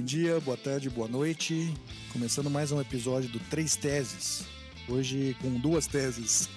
[0.00, 1.74] Bom dia, boa tarde, boa noite.
[2.10, 4.46] Começando mais um episódio do Três Teses.
[4.88, 6.48] Hoje com duas teses.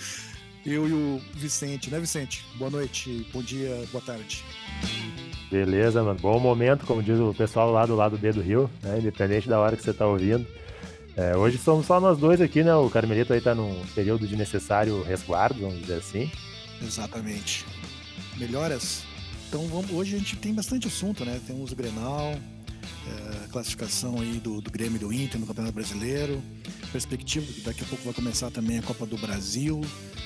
[0.66, 2.46] Eu e o Vicente, né, Vicente?
[2.56, 4.46] Boa noite, bom dia, boa tarde.
[5.52, 6.18] Beleza, mano.
[6.22, 9.00] Bom momento, como diz o pessoal lá do lado B do Rio, né?
[9.00, 10.48] Independente da hora que você tá ouvindo.
[11.18, 12.74] É, hoje somos só nós dois aqui, né?
[12.74, 16.32] O Carmelito aí tá num período de necessário resguardo, vamos dizer assim.
[16.82, 17.66] Exatamente.
[18.38, 19.04] Melhoras?
[19.50, 21.42] Então vamos, hoje a gente tem bastante assunto, né?
[21.46, 22.36] Temos o Grenal,
[23.08, 26.42] é, classificação aí do, do Grêmio e do Inter no Campeonato Brasileiro,
[26.92, 29.82] perspectiva que daqui a pouco vai começar também a Copa do Brasil,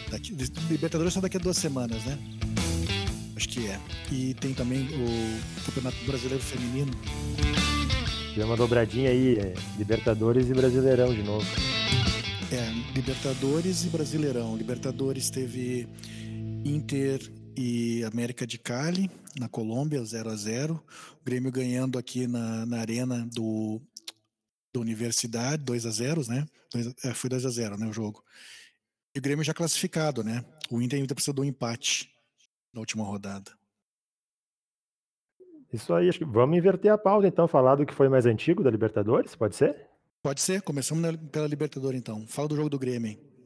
[0.10, 0.36] daqui,
[0.70, 2.18] Libertadores só daqui a duas semanas, né?
[3.36, 3.80] Acho que é.
[4.12, 6.92] E tem também o Campeonato Brasileiro Feminino.
[8.34, 11.46] Tem uma dobradinha aí, é, Libertadores e Brasileirão de novo.
[12.52, 14.56] É, Libertadores e Brasileirão.
[14.56, 15.88] Libertadores teve
[16.66, 17.20] Inter
[17.58, 20.76] e América de Cali, na Colômbia, 0 a 0
[21.20, 23.82] O Grêmio ganhando aqui na, na arena do,
[24.72, 26.46] da Universidade, 2 a 0 né?
[26.72, 28.24] Dois, é, foi 2 a 0 né, o jogo.
[29.16, 30.46] E o Grêmio já classificado, né?
[30.70, 32.14] O Inter ainda precisa do empate
[32.72, 33.52] na última rodada.
[35.74, 38.64] Isso aí, acho que vamos inverter a pauta então, falar do que foi mais antigo
[38.64, 39.88] da Libertadores, pode ser?
[40.22, 42.28] Pode ser, começamos na, pela Libertadores então.
[42.28, 43.12] Fala do jogo do Grêmio.
[43.12, 43.37] Hein?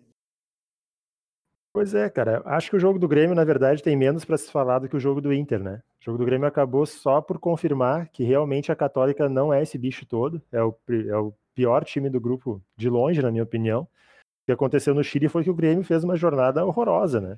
[1.74, 2.42] Pois é, cara.
[2.46, 4.96] Acho que o jogo do Grêmio, na verdade, tem menos para se falar do que
[4.96, 5.82] o jogo do Inter, né?
[6.02, 9.78] O jogo do Grêmio acabou só por confirmar que realmente a Católica não é esse
[9.78, 10.42] bicho todo.
[10.52, 13.84] É o, é o pior time do grupo de longe, na minha opinião.
[13.84, 17.38] O que aconteceu no Chile foi que o Grêmio fez uma jornada horrorosa, né?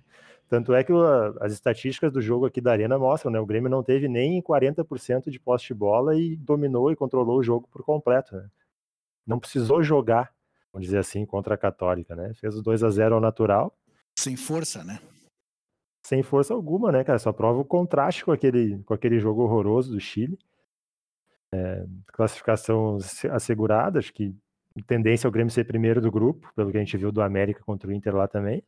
[0.49, 0.91] Tanto é que
[1.39, 3.39] as estatísticas do jogo aqui da Arena mostram, né?
[3.39, 7.43] O Grêmio não teve nem 40% de posse de bola e dominou e controlou o
[7.43, 8.49] jogo por completo, né?
[9.27, 10.33] Não precisou jogar,
[10.72, 12.33] vamos dizer assim, contra a Católica, né?
[12.35, 13.75] Fez os 2 a 0 ao natural
[14.18, 15.00] sem força, né?
[16.06, 17.19] Sem força alguma, né, cara?
[17.19, 20.38] Só prova o contraste com aquele, com aquele jogo horroroso do Chile.
[21.53, 22.97] É, classificação
[23.31, 24.35] assegurada, acho que
[24.88, 27.88] tendência ao Grêmio ser primeiro do grupo, pelo que a gente viu do América contra
[27.88, 28.63] o Inter lá também.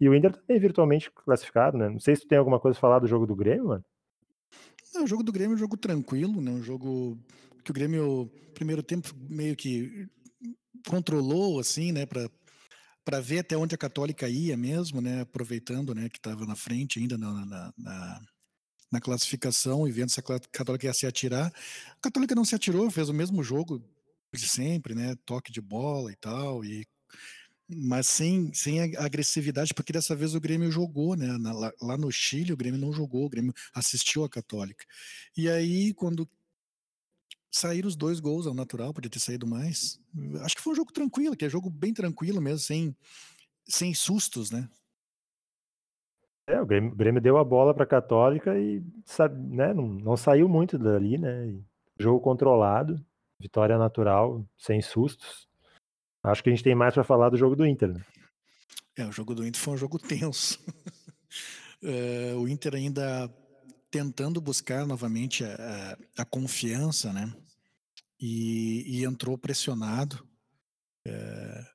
[0.00, 1.88] E o Inter também é virtualmente classificado, né?
[1.88, 3.84] Não sei se tu tem alguma coisa a falar do jogo do Grêmio, mano.
[4.94, 6.50] Não, o jogo do Grêmio é um jogo tranquilo, né?
[6.50, 7.18] Um jogo
[7.64, 10.08] que o Grêmio, primeiro tempo, meio que
[10.88, 12.06] controlou, assim, né?
[12.06, 12.28] Pra,
[13.04, 16.98] para ver até onde a Católica ia mesmo, né, aproveitando né, que estava na frente
[16.98, 18.20] ainda na, na, na,
[18.92, 21.52] na, classificação e vendo se a Católica ia se atirar.
[21.90, 23.82] A Católica não se atirou, fez o mesmo jogo
[24.32, 26.86] de sempre, né, toque de bola e tal, e
[27.74, 31.36] mas sem, sem agressividade, porque dessa vez o Grêmio jogou, né?
[31.38, 34.84] Lá, lá, no Chile o Grêmio não jogou, o Grêmio assistiu a Católica.
[35.36, 36.28] E aí, quando
[37.52, 40.00] saíram os dois gols ao natural, podia ter saído mais.
[40.42, 42.96] Acho que foi um jogo tranquilo, que é jogo bem tranquilo mesmo, sem,
[43.64, 44.68] sem sustos, né?
[46.46, 49.86] É, o Grêmio, o Grêmio deu a bola para a Católica e sabe, né, não,
[49.86, 51.54] não saiu muito dali, né?
[51.98, 52.98] Jogo controlado,
[53.38, 55.46] vitória natural, sem sustos.
[56.22, 57.92] Acho que a gente tem mais para falar do jogo do Inter.
[57.92, 58.04] Né?
[58.96, 60.58] É, o jogo do Inter foi um jogo tenso.
[61.82, 63.28] é, o Inter ainda
[63.92, 67.30] tentando buscar novamente a, a confiança, né?
[68.18, 70.26] E, e entrou pressionado.
[71.06, 71.66] É...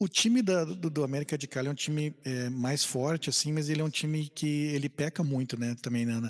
[0.00, 3.52] O time da, do, do, América de Cali é um time é, mais forte, assim,
[3.52, 5.76] mas ele é um time que ele peca muito, né?
[5.80, 6.20] Também na,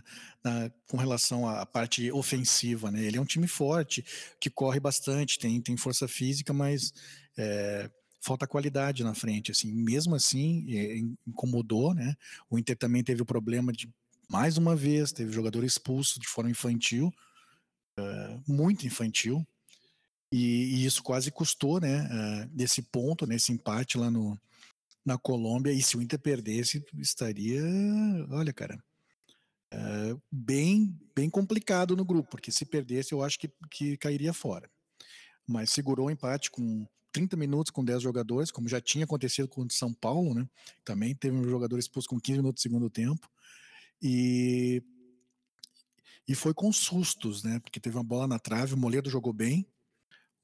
[0.45, 3.03] na, com relação à parte ofensiva, né?
[3.03, 4.05] Ele é um time forte,
[4.39, 6.93] que corre bastante, tem, tem força física, mas
[7.39, 7.89] é,
[8.21, 9.73] falta qualidade na frente, assim.
[9.73, 12.15] Mesmo assim, é, incomodou, né?
[12.51, 13.89] O Inter também teve o problema de
[14.33, 17.13] mais uma vez, teve jogador expulso de forma infantil,
[18.01, 19.47] uh, muito infantil,
[20.33, 20.39] e,
[20.75, 24.41] e, isso quase custou, né, uh, desse ponto, nesse empate lá no,
[25.05, 27.63] na Colômbia, e se o Inter perdesse, estaria,
[28.31, 28.83] olha, cara,
[29.75, 34.67] uh, bem, bem complicado no grupo, porque se perdesse, eu acho que, que cairia fora.
[35.47, 39.61] Mas segurou o empate com 30 minutos com 10 jogadores, como já tinha acontecido com
[39.61, 40.49] o São Paulo, né?
[40.83, 43.29] Também teve um jogador expulso com 15 minutos do segundo tempo.
[44.03, 44.83] E,
[46.27, 47.61] e foi com sustos, né?
[47.61, 49.67] Porque teve uma bola na trave, o Moledo jogou bem.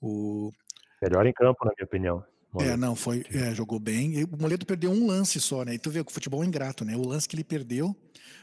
[0.00, 0.52] O...
[1.02, 2.24] Melhor em campo, na minha opinião.
[2.52, 2.72] Moledo.
[2.72, 4.14] É, não, foi, é, jogou bem.
[4.14, 5.74] E o Moledo perdeu um lance só, né?
[5.74, 6.96] E tu vê que o futebol é ingrato, né?
[6.96, 7.94] O lance que ele perdeu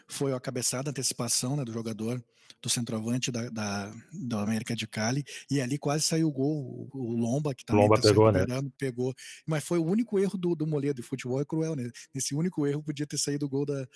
[0.08, 2.24] foi a cabeçada, a antecipação né, do jogador,
[2.62, 6.88] do centroavante da, da, da América de Cali, e ali quase saiu o gol.
[6.94, 8.46] O, Lomba, que também Lomba tá pegou, né?
[8.78, 9.14] pegou.
[9.46, 11.02] Mas foi o único erro do, do Moledo.
[11.02, 11.90] E futebol é cruel, né?
[12.14, 13.88] Nesse único erro podia ter saído o gol da,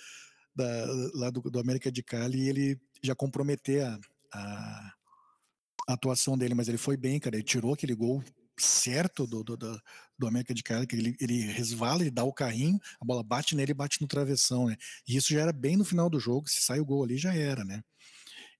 [0.54, 3.98] da, lá do, do, América de Cali ele já comprometer a,
[4.32, 4.92] a,
[5.88, 7.36] a, atuação dele, mas ele foi bem, cara.
[7.36, 8.22] Ele tirou aquele gol
[8.58, 12.78] certo do, do, do, América de Cali, que ele, ele resvala, ele dá o carrinho,
[13.00, 14.76] a bola bate nele e bate no travessão, né?
[15.08, 17.34] E isso já era bem no final do jogo, se sai o gol ali já
[17.34, 17.82] era, né?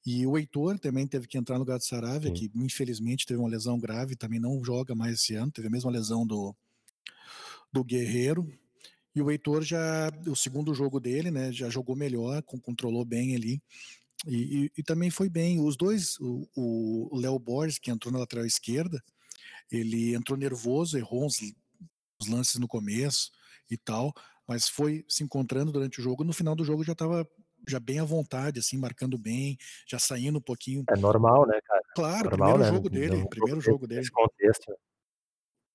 [0.04, 3.48] E o Heitor também teve que entrar no lugar do Saravia, que infelizmente teve uma
[3.48, 6.56] lesão grave, também não joga mais esse ano, teve a mesma lesão do,
[7.70, 8.50] do Guerreiro.
[9.14, 13.60] E o Heitor já, o segundo jogo dele, né, já jogou melhor, controlou bem ali.
[14.26, 15.60] E, e, e também foi bem.
[15.60, 19.02] Os dois, o Léo Borges, que entrou na lateral esquerda,
[19.70, 21.38] ele entrou nervoso, errou uns,
[22.20, 23.30] uns, lances no começo
[23.70, 24.12] e tal,
[24.46, 26.24] mas foi se encontrando durante o jogo.
[26.24, 27.26] No final do jogo já estava
[27.68, 30.82] já bem à vontade, assim, marcando bem, já saindo um pouquinho.
[30.88, 31.82] É normal, né, cara?
[31.94, 32.76] Claro, normal, primeiro né?
[32.76, 34.10] jogo dele, primeiro jogo dele.
[34.10, 34.74] Contexto.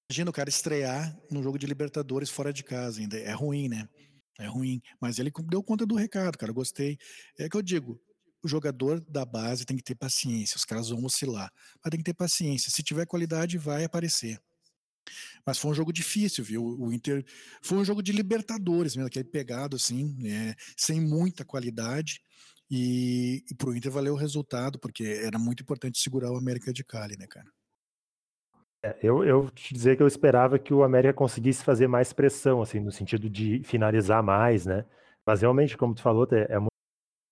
[0.09, 3.17] Imagina o cara estrear num jogo de Libertadores fora de casa ainda.
[3.17, 3.89] É ruim, né?
[4.37, 4.81] É ruim.
[5.01, 6.53] Mas ele deu conta do recado, cara.
[6.53, 6.97] Gostei.
[7.39, 7.99] É que eu digo,
[8.43, 10.57] o jogador da base tem que ter paciência.
[10.57, 11.51] Os caras vão oscilar.
[11.83, 12.69] Mas tem que ter paciência.
[12.71, 14.39] Se tiver qualidade, vai aparecer.
[15.45, 16.63] Mas foi um jogo difícil, viu?
[16.63, 17.25] O Inter
[17.61, 22.21] foi um jogo de Libertadores mesmo, aquele pegado assim, é, sem muita qualidade.
[22.69, 26.83] E, e pro Inter valeu o resultado, porque era muito importante segurar o América de
[26.83, 27.54] Cali, né, cara?
[28.85, 32.61] É, eu, eu te dizer que eu esperava que o América conseguisse fazer mais pressão,
[32.61, 34.85] assim, no sentido de finalizar mais, né?
[35.25, 36.71] Mas realmente, como tu falou, é muito,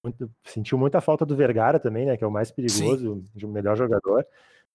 [0.04, 2.18] muito sentiu muita falta do Vergara também, né?
[2.18, 3.46] Que é o mais perigoso, Sim.
[3.46, 4.26] o melhor jogador.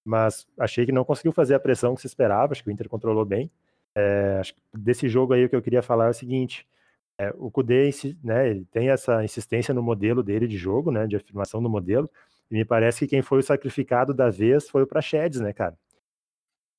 [0.04, 2.52] Mas achei que não conseguiu fazer a pressão que se esperava.
[2.52, 3.50] Acho que o Inter controlou bem.
[3.96, 4.42] É,
[4.72, 6.64] desse jogo aí o que eu queria falar é o seguinte:
[7.18, 7.90] é, o Kudê,
[8.22, 8.50] né?
[8.50, 11.08] Ele tem essa insistência no modelo dele de jogo, né?
[11.08, 12.08] De afirmação do modelo.
[12.50, 15.76] E me parece que quem foi o sacrificado da vez foi o Praxedes, né, cara?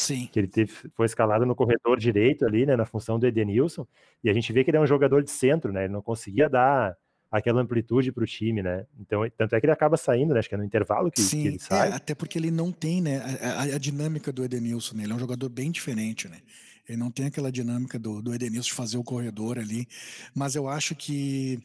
[0.09, 0.27] Sim.
[0.31, 3.85] Que ele teve, foi escalado no corredor direito ali, né, na função do Edenilson,
[4.23, 6.49] e a gente vê que ele é um jogador de centro, né, ele não conseguia
[6.49, 6.97] dar
[7.31, 10.49] aquela amplitude para o time, né, então, tanto é que ele acaba saindo, né, acho
[10.49, 11.89] que é no intervalo que, Sim, que ele sai.
[11.89, 15.13] É, até porque ele não tem, né, a, a, a, dinâmica do Edenilson, né, ele
[15.13, 16.39] é um jogador bem diferente, né,
[16.87, 19.87] ele não tem aquela dinâmica do, do Edenilson de fazer o corredor ali,
[20.33, 21.59] mas eu acho que,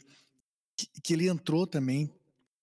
[0.77, 2.11] que, que ele entrou também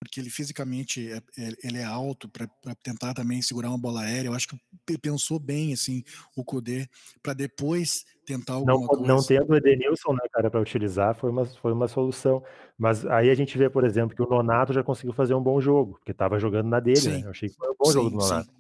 [0.03, 1.21] porque ele fisicamente é,
[1.63, 2.49] ele é alto para
[2.83, 4.29] tentar também segurar uma bola aérea.
[4.29, 6.03] Eu acho que pensou bem assim
[6.37, 6.89] o Kudê
[7.23, 9.07] para depois tentar alguma não, coisa.
[9.07, 12.43] Não tendo o Edenilson, né, cara, para utilizar foi uma, foi uma solução.
[12.77, 15.61] Mas aí a gente vê, por exemplo, que o Nonato já conseguiu fazer um bom
[15.61, 17.11] jogo, porque estava jogando na dele, sim.
[17.11, 17.23] né?
[17.25, 18.51] Eu achei que foi um bom sim, jogo do Nonato.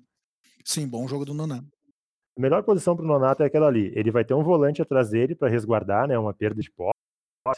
[0.65, 0.81] Sim.
[0.83, 1.67] sim, bom jogo do Nonato.
[2.37, 3.93] A melhor posição para o Nonato é aquela ali.
[3.95, 6.93] Ele vai ter um volante atrás dele para resguardar, né, uma perda de posse,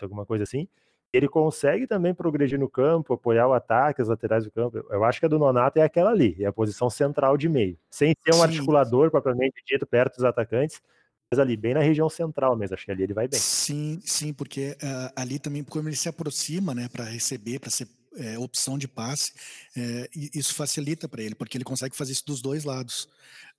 [0.03, 0.67] alguma coisa assim
[1.17, 4.79] ele consegue também progredir no campo, apoiar o ataque, as laterais do campo.
[4.91, 7.79] Eu acho que a do Nonato é aquela ali, é a posição central de meio.
[7.91, 8.43] Sem ser um Sim.
[8.43, 10.81] articulador propriamente dito perto dos atacantes,
[11.31, 12.75] mas ali, bem na região central mesmo.
[12.75, 13.39] Acho que ali ele vai bem.
[13.39, 17.89] Sim, sim, porque uh, ali também, como ele se aproxima, né, para receber, para ser
[18.17, 19.33] é, opção de passe,
[19.77, 23.09] é, isso facilita para ele, porque ele consegue fazer isso dos dois lados.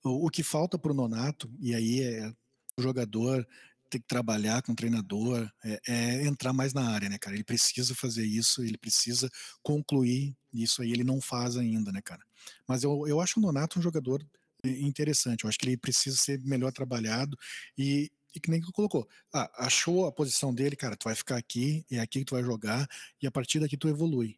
[0.02, 2.32] O, o que falta para o Nonato, e aí é
[2.78, 3.46] o jogador
[3.88, 7.36] ter que trabalhar com o treinador, é, é, entrar mais na área, né, cara?
[7.36, 9.30] Ele precisa fazer isso, ele precisa
[9.62, 12.22] concluir isso aí, ele não faz ainda, né, cara?
[12.68, 14.24] Mas eu, eu acho o Nonato um jogador
[14.64, 17.36] interessante, eu acho que ele precisa ser melhor trabalhado
[17.78, 21.36] e, e que nem tu colocou, ah, achou a posição dele, cara, tu vai ficar
[21.36, 22.86] aqui, é aqui que tu vai jogar
[23.22, 24.36] e a partir daqui tu evolui.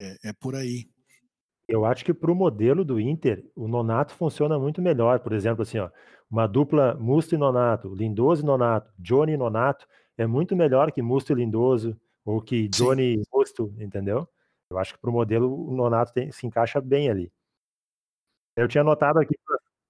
[0.00, 0.88] É, é por aí.
[1.66, 5.20] Eu acho que para o modelo do Inter, o Nonato funciona muito melhor.
[5.20, 5.88] Por exemplo, assim, ó,
[6.34, 9.86] uma dupla Musto e Nonato, Lindoso e Nonato, Johnny e Nonato,
[10.18, 14.26] é muito melhor que Musto e Lindoso, ou que Johnny e Musto, entendeu?
[14.68, 17.32] Eu acho que para o modelo o Nonato tem, se encaixa bem ali.
[18.56, 19.36] Eu tinha anotado aqui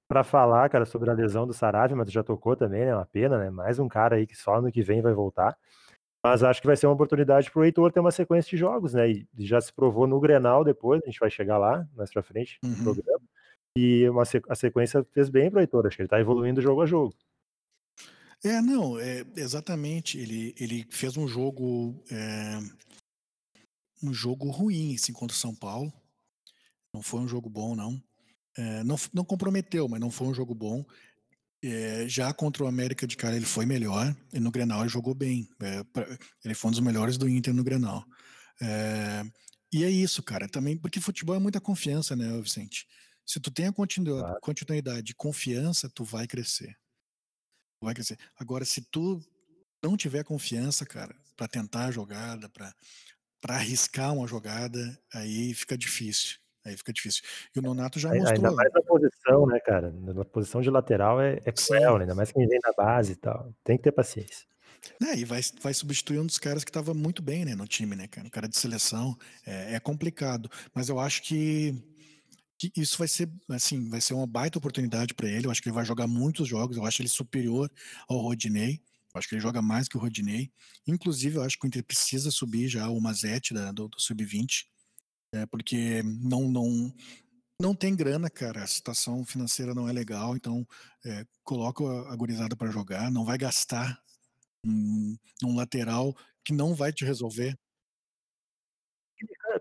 [0.06, 2.90] para falar, cara, sobre a lesão do Saravia, mas já tocou também, né?
[2.90, 3.48] É uma pena, né?
[3.48, 5.56] Mais um cara aí que só ano que vem vai voltar.
[6.22, 8.92] Mas acho que vai ser uma oportunidade para o Heitor ter uma sequência de jogos,
[8.92, 9.08] né?
[9.08, 12.58] E já se provou no Grenal depois, a gente vai chegar lá, mais para frente
[12.62, 12.84] no Uhum.
[12.84, 13.13] programa.
[13.76, 16.82] E uma, a sequência fez bem para o Heitor, acho que ele está evoluindo jogo
[16.82, 17.14] a jogo.
[18.44, 20.18] É, não, é, exatamente.
[20.18, 22.58] Ele, ele fez um jogo é,
[24.02, 25.92] um jogo ruim assim, contra o São Paulo.
[26.92, 28.00] Não foi um jogo bom, não.
[28.56, 28.96] É, não.
[29.12, 30.84] Não comprometeu, mas não foi um jogo bom.
[31.62, 35.14] É, já contra o América de cara ele foi melhor, e no Grenal ele jogou
[35.14, 35.48] bem.
[35.60, 36.06] É, pra,
[36.44, 38.04] ele foi um dos melhores do Inter no Grenal.
[38.60, 39.24] É,
[39.72, 42.86] e é isso, cara, também, porque futebol é muita confiança, né, Vicente?
[43.26, 44.40] Se tu tem a continuidade, claro.
[44.40, 46.76] continuidade de confiança, tu vai crescer.
[47.80, 48.18] Tu vai crescer.
[48.38, 49.20] Agora, se tu
[49.82, 52.74] não tiver confiança, cara, para tentar a jogada, para
[53.56, 56.38] arriscar uma jogada, aí fica difícil.
[56.64, 57.22] Aí fica difícil.
[57.54, 58.34] E o Nonato já mostrou.
[58.34, 59.90] Ainda mais na posição, né, cara?
[59.90, 62.04] Na posição de lateral é, é cruel, né?
[62.04, 63.52] ainda mais quem vem da base e tal.
[63.62, 64.46] Tem que ter paciência.
[65.02, 67.94] É, e vai, vai substituir um dos caras que estava muito bem né, no time,
[67.96, 68.26] né, cara?
[68.26, 69.16] Um cara de seleção.
[69.46, 70.50] É, é complicado.
[70.74, 71.74] Mas eu acho que,
[72.70, 75.46] que, isso vai ser, assim, vai ser uma baita oportunidade para ele.
[75.46, 76.76] Eu acho que ele vai jogar muitos jogos.
[76.76, 77.70] Eu acho ele superior
[78.08, 78.80] ao Rodinei.
[79.14, 80.52] Eu acho que ele joga mais que o Rodinei.
[80.86, 84.66] Inclusive, eu acho que o Inter precisa subir já o Mazete da, do, do Sub-20
[85.32, 86.92] É, porque não, não,
[87.60, 88.64] não tem grana, cara.
[88.64, 90.66] A situação financeira não é legal, então
[91.04, 93.98] é, coloca a gurizada para jogar, não vai gastar
[94.66, 97.58] um, num lateral que não vai te resolver.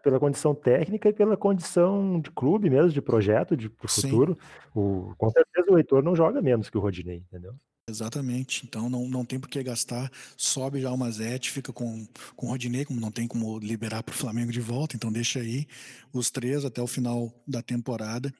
[0.04, 4.02] Pela condição técnica e pela condição de clube mesmo, de projeto, de para o Sim.
[4.02, 4.38] futuro.
[4.76, 7.56] O, com certeza o Heitor não joga menos que o Rodinei, entendeu?
[7.90, 8.66] Exatamente.
[8.66, 10.10] Então não, não tem por que gastar.
[10.38, 12.06] Sobe já o Mazete, fica com,
[12.36, 15.40] com o Rodinei, como não tem como liberar para o Flamengo de volta, então deixa
[15.40, 15.66] aí
[16.14, 18.34] os três até o final da temporada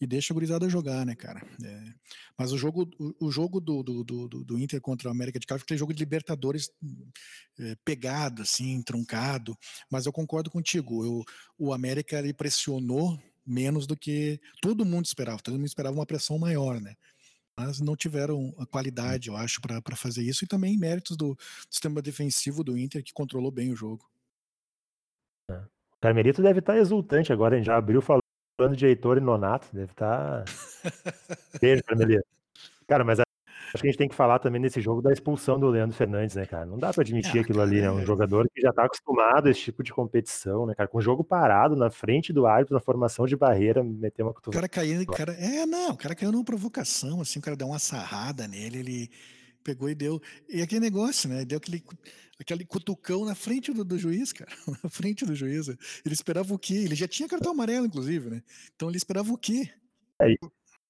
[0.00, 1.42] e deixa a gurizada jogar, né, cara?
[1.64, 1.94] É,
[2.36, 5.46] mas o jogo, o, o jogo do, do, do, do, Inter contra o América de
[5.46, 6.70] Cali foi jogo de Libertadores
[7.58, 9.56] é, pegado, assim, truncado.
[9.90, 11.04] Mas eu concordo contigo.
[11.04, 11.24] Eu,
[11.58, 15.40] o América ele pressionou menos do que todo mundo esperava.
[15.42, 16.94] Todo mundo esperava uma pressão maior, né?
[17.56, 20.44] Mas não tiveram a qualidade, eu acho, para fazer isso.
[20.44, 21.36] E também méritos do
[21.68, 24.08] sistema defensivo do Inter, que controlou bem o jogo.
[25.50, 25.56] É.
[25.56, 28.27] O Carmelito deve estar exultante agora, a já abriu falando
[28.58, 30.42] falando de Heitor e Nonato, deve estar.
[30.42, 30.44] Tá
[31.62, 32.24] Beijo, Carmelita.
[32.88, 33.28] Cara, mas acho
[33.80, 36.44] que a gente tem que falar também nesse jogo da expulsão do Leandro Fernandes, né,
[36.44, 36.66] cara?
[36.66, 37.90] Não dá para admitir ah, aquilo cara, ali, né?
[37.90, 40.88] Um jogador que já tá acostumado a esse tipo de competição, né, cara?
[40.88, 44.66] Com o jogo parado na frente do árbitro, na formação de barreira, meter uma cotovelada.
[44.66, 47.68] O cara caiu, cara, é, não, o cara caiu numa provocação, assim, o cara deu
[47.68, 49.10] uma sarrada nele, ele
[49.62, 50.20] pegou e deu.
[50.48, 51.44] E aquele negócio, né?
[51.44, 51.82] Deu aquele,
[52.40, 54.50] aquele cutucão na frente do, do juiz, cara.
[54.82, 55.68] Na frente do juiz.
[55.68, 56.74] Ele esperava o quê?
[56.74, 58.42] Ele já tinha cartão amarelo, inclusive, né?
[58.74, 59.70] Então ele esperava o quê?
[60.20, 60.34] É,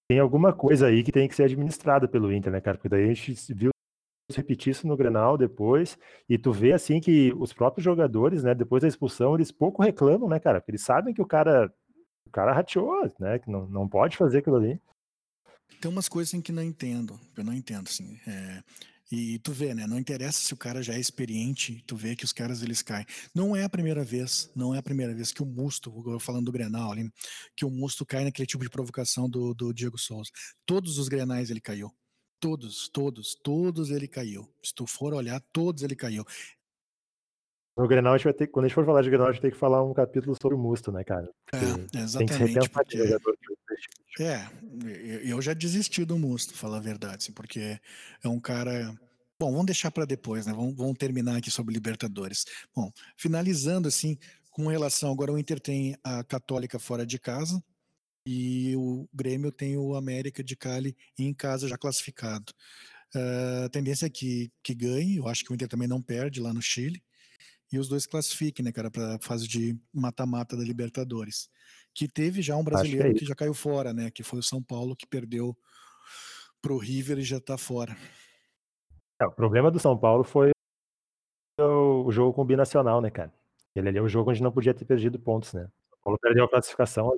[0.09, 2.79] tem alguma coisa aí que tem que ser administrada pelo Inter, né, cara?
[2.79, 3.71] Porque daí a gente viu
[4.35, 5.99] repetir isso no Grenal depois,
[6.29, 10.29] e tu vê assim que os próprios jogadores, né, depois da expulsão, eles pouco reclamam,
[10.29, 10.61] né, cara?
[10.61, 11.73] Porque eles sabem que o cara
[12.27, 14.81] o cara rateou, né, que não, não pode fazer aquilo ali.
[15.81, 18.19] Tem umas coisas em que não entendo, eu não entendo, assim.
[18.27, 18.63] É,
[19.11, 19.87] e tu vê, né?
[19.87, 23.07] Não interessa se o cara já é experiente, tu vê que os caras eles caem.
[23.35, 26.53] Não é a primeira vez, não é a primeira vez que o Musto, falando do
[26.53, 27.11] Grenal ali,
[27.57, 30.31] que o Musto cai naquele tipo de provocação do, do Diego Souza.
[30.67, 31.91] Todos os Grenais ele caiu.
[32.39, 34.49] Todos, todos, todos ele caiu.
[34.63, 36.25] Se tu for olhar, todos ele caiu.
[37.79, 39.41] No Grenal, a gente vai ter, quando a gente for falar de Grenal, a gente
[39.41, 41.31] tem que falar um capítulo sobre o Musto, né, cara?
[41.47, 42.69] Porque é, exatamente.
[42.71, 42.99] porque...
[44.21, 44.49] É,
[45.23, 47.79] eu já desisti do Musto, falar a verdade, assim, porque
[48.25, 48.93] é um cara.
[49.39, 50.53] Bom, vamos deixar para depois, né?
[50.53, 52.45] Vamos, vamos, terminar aqui sobre Libertadores.
[52.75, 54.19] Bom, finalizando assim,
[54.51, 57.63] com relação agora o Inter tem a Católica fora de casa
[58.27, 62.53] e o Grêmio tem o América de Cali em casa já classificado.
[63.15, 66.41] Uh, a tendência é que, que ganhe, eu acho que o Inter também não perde
[66.41, 67.01] lá no Chile
[67.73, 71.51] e os dois classifiquem, né, cara, para fase de mata-mata da Libertadores.
[71.95, 74.43] Que teve já um brasileiro que, é que, já caiu fora, né, que foi o
[74.43, 75.57] São Paulo que perdeu
[76.63, 77.97] pro River e já tá fora.
[79.21, 80.51] É, o problema do São Paulo foi
[81.61, 83.33] o, o jogo combinacional, né, cara?
[83.75, 85.63] Ele ali é um jogo onde não podia ter perdido pontos, né?
[85.63, 87.17] O São Paulo perdeu a classificação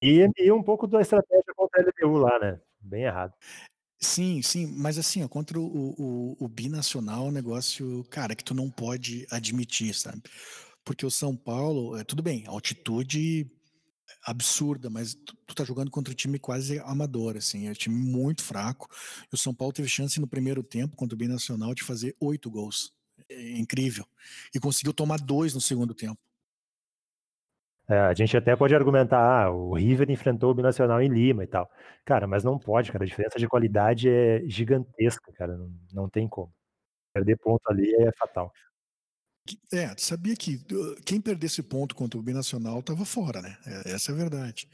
[0.00, 2.60] e, e um pouco da estratégia contra a LDU lá, né?
[2.80, 3.34] Bem errado.
[4.02, 8.52] Sim, sim, mas assim, ó, contra o, o, o binacional, é negócio, cara, que tu
[8.52, 10.22] não pode admitir, sabe?
[10.84, 13.48] Porque o São Paulo, é, tudo bem, altitude
[14.24, 17.94] absurda, mas tu, tu tá jogando contra um time quase amador, assim, é um time
[17.94, 18.88] muito fraco.
[19.32, 22.50] E o São Paulo teve chance no primeiro tempo contra o Binacional de fazer oito
[22.50, 22.92] gols.
[23.28, 24.06] É incrível.
[24.54, 26.18] E conseguiu tomar dois no segundo tempo.
[27.92, 31.46] É, a gente até pode argumentar, ah, o River enfrentou o Binacional em Lima e
[31.46, 31.70] tal.
[32.06, 33.04] Cara, mas não pode, cara.
[33.04, 35.58] A diferença de qualidade é gigantesca, cara.
[35.58, 36.50] Não, não tem como.
[37.12, 38.50] Perder ponto ali é fatal.
[39.70, 40.64] É, sabia que
[41.04, 43.58] quem perdesse ponto contra o Binacional estava fora, né?
[43.66, 44.66] É, essa é a verdade.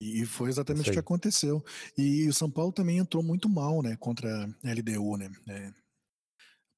[0.00, 1.64] E foi exatamente o que aconteceu.
[1.98, 3.96] E o São Paulo também entrou muito mal, né?
[3.96, 5.28] Contra a LDU, né?
[5.48, 5.72] É,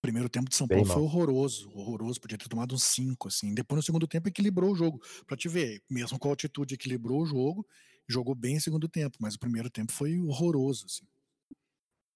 [0.00, 3.54] primeiro tempo de São Paulo foi horroroso, horroroso, podia ter tomado uns 5, assim.
[3.54, 5.00] Depois no segundo tempo equilibrou o jogo.
[5.26, 7.66] Pra te ver, mesmo com a altitude equilibrou o jogo,
[8.08, 11.04] jogou bem em segundo tempo, mas o primeiro tempo foi horroroso, assim.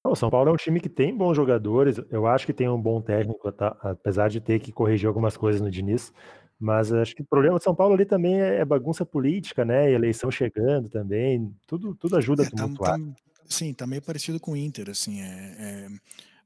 [0.05, 2.81] O São Paulo é um time que tem bons jogadores, eu acho que tem um
[2.81, 3.77] bom técnico, tá?
[3.83, 6.11] apesar de ter que corrigir algumas coisas no Diniz,
[6.59, 9.93] mas acho que o problema do São Paulo ali também é bagunça política, né?
[9.93, 12.99] Eleição chegando também, tudo, tudo ajuda é, a tumultuar.
[12.99, 13.15] Tá, tá,
[13.47, 15.89] sim, tá meio parecido com o Inter, assim, é, é é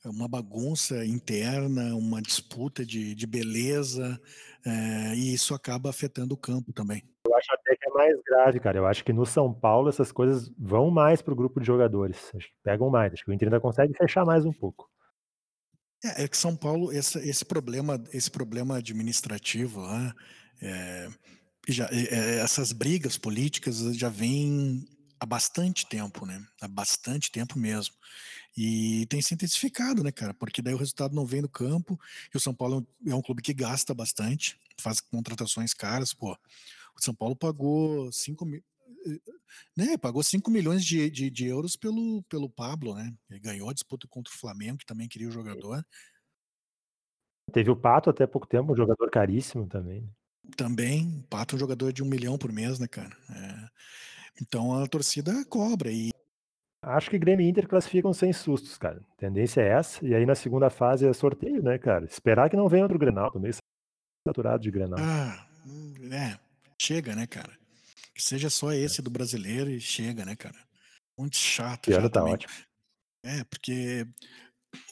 [0.04, 4.20] uma bagunça interna, uma disputa de, de beleza,
[4.64, 7.02] é, e isso acaba afetando o campo também.
[7.26, 8.78] Eu acho até que é mais grave, cara.
[8.78, 12.30] Eu acho que no São Paulo essas coisas vão mais para o grupo de jogadores.
[12.34, 13.12] Acho que pegam mais.
[13.12, 14.88] Acho que o Inter ainda consegue fechar mais um pouco.
[16.04, 20.12] É, é que São Paulo, esse, esse, problema, esse problema administrativo, né,
[20.62, 21.08] é,
[21.68, 24.86] já, é, essas brigas políticas já vêm
[25.18, 26.42] há bastante tempo, né?
[26.60, 27.94] Há bastante tempo mesmo.
[28.56, 30.32] E tem se intensificado, né, cara?
[30.32, 31.98] Porque daí o resultado não vem no campo.
[32.32, 36.32] E o São Paulo é um clube que gasta bastante, faz contratações caras, pô.
[36.96, 38.62] O São Paulo pagou 5 mil.
[39.76, 43.12] Né, pagou 5 milhões de, de, de, euros pelo, pelo Pablo, né?
[43.28, 45.84] Ele ganhou a disputa contra o Flamengo, que também queria o jogador.
[47.52, 50.00] Teve o Pato até pouco tempo, um jogador caríssimo também.
[50.00, 50.08] Né?
[50.56, 53.14] Também, Pato é um jogador de um milhão por mês, né, cara?
[53.30, 53.68] É.
[54.40, 56.13] Então a torcida cobra e
[56.86, 59.00] Acho que Grêmio e Inter classificam sem sustos, cara.
[59.12, 60.04] A tendência é essa.
[60.04, 62.04] E aí na segunda fase é sorteio, né, cara?
[62.04, 63.32] Esperar que não venha outro Grenal.
[63.36, 63.54] Meio
[64.26, 64.98] saturado de Grenal.
[65.00, 65.48] Ah,
[66.12, 66.38] é.
[66.80, 67.56] Chega, né, cara?
[68.14, 70.56] Que seja só esse do brasileiro e chega, né, cara?
[71.18, 71.90] Muito chato.
[71.90, 72.34] já tá também.
[72.34, 72.52] ótimo.
[73.24, 74.06] É, porque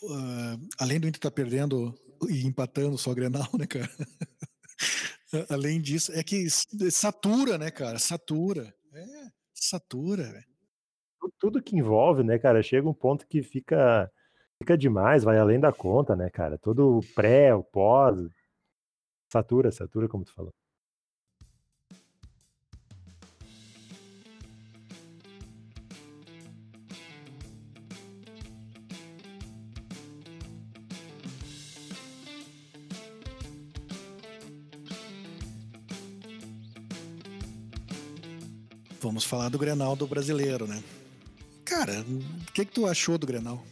[0.03, 1.95] uh, além do Inter estar tá perdendo
[2.29, 3.91] e empatando só Grenal, né, cara?
[5.51, 6.49] além disso, é que
[6.91, 7.99] satura, né, cara?
[7.99, 8.75] Satura.
[8.95, 10.52] É, satura, velho
[11.39, 14.11] tudo que envolve, né, cara, chega um ponto que fica
[14.59, 16.57] fica demais, vai além da conta, né, cara?
[16.59, 18.17] Todo o pré, o pós,
[19.29, 20.53] satura, satura, como tu falou.
[39.01, 40.81] Vamos falar do Grenal do brasileiro, né?
[41.73, 43.65] Cara, o que, que tu achou do Grenal?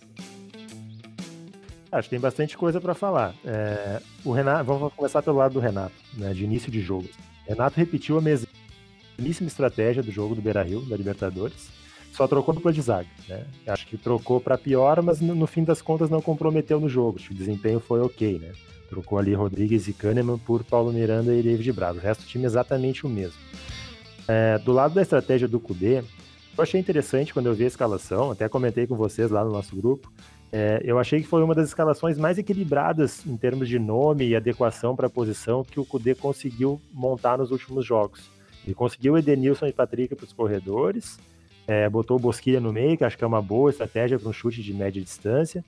[1.93, 3.35] Acho que tem bastante coisa para falar.
[3.45, 7.07] É, o Renato, vamos começar pelo lado do Renato, né, de início de jogo.
[7.47, 11.69] Renato repetiu a mesmíssima estratégia do jogo do Beira-Rio, da Libertadores,
[12.11, 13.09] só trocou dupla de zaga.
[13.29, 13.45] Né?
[13.67, 17.21] Acho que trocou para pior, mas no, no, fim das contas não comprometeu no jogo.
[17.31, 18.53] O desempenho foi ok, né?
[18.89, 21.99] Trocou ali Rodrigues e Kahneman por Paulo Miranda e David Braz.
[21.99, 23.39] O resto do time é exatamente o mesmo.
[24.27, 26.03] É, do lado da estratégia do Cudê,
[26.57, 29.75] eu achei interessante quando eu vi a escalação, até comentei com vocês lá no nosso
[29.75, 30.13] grupo.
[30.53, 34.35] É, eu achei que foi uma das escalações mais equilibradas em termos de nome e
[34.35, 38.29] adequação para a posição que o Kudê conseguiu montar nos últimos jogos.
[38.65, 41.19] Ele conseguiu Edenilson e Patrick para os corredores,
[41.67, 44.33] é, botou o Bosquilha no meio, que acho que é uma boa estratégia para um
[44.33, 45.65] chute de média distância.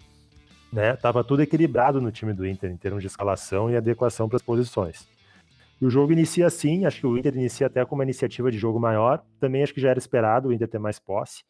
[0.73, 0.97] Né?
[0.97, 4.43] Tava tudo equilibrado no time do Inter em termos de escalação e adequação para as
[4.43, 5.07] posições.
[5.83, 8.57] E o jogo inicia assim, acho que o Inter inicia até com uma iniciativa de
[8.57, 9.21] jogo maior.
[9.41, 11.43] Também acho que já era esperado o Inter ter mais posse,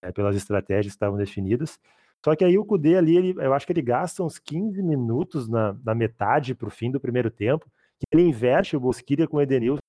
[0.00, 1.80] é, pelas estratégias que estavam definidas.
[2.24, 5.48] Só que aí o Kudê ali, ele, eu acho que ele gasta uns 15 minutos
[5.48, 7.68] na, na metade para o fim do primeiro tempo,
[7.98, 9.80] que ele inverte o Bosquilha com o Edenilson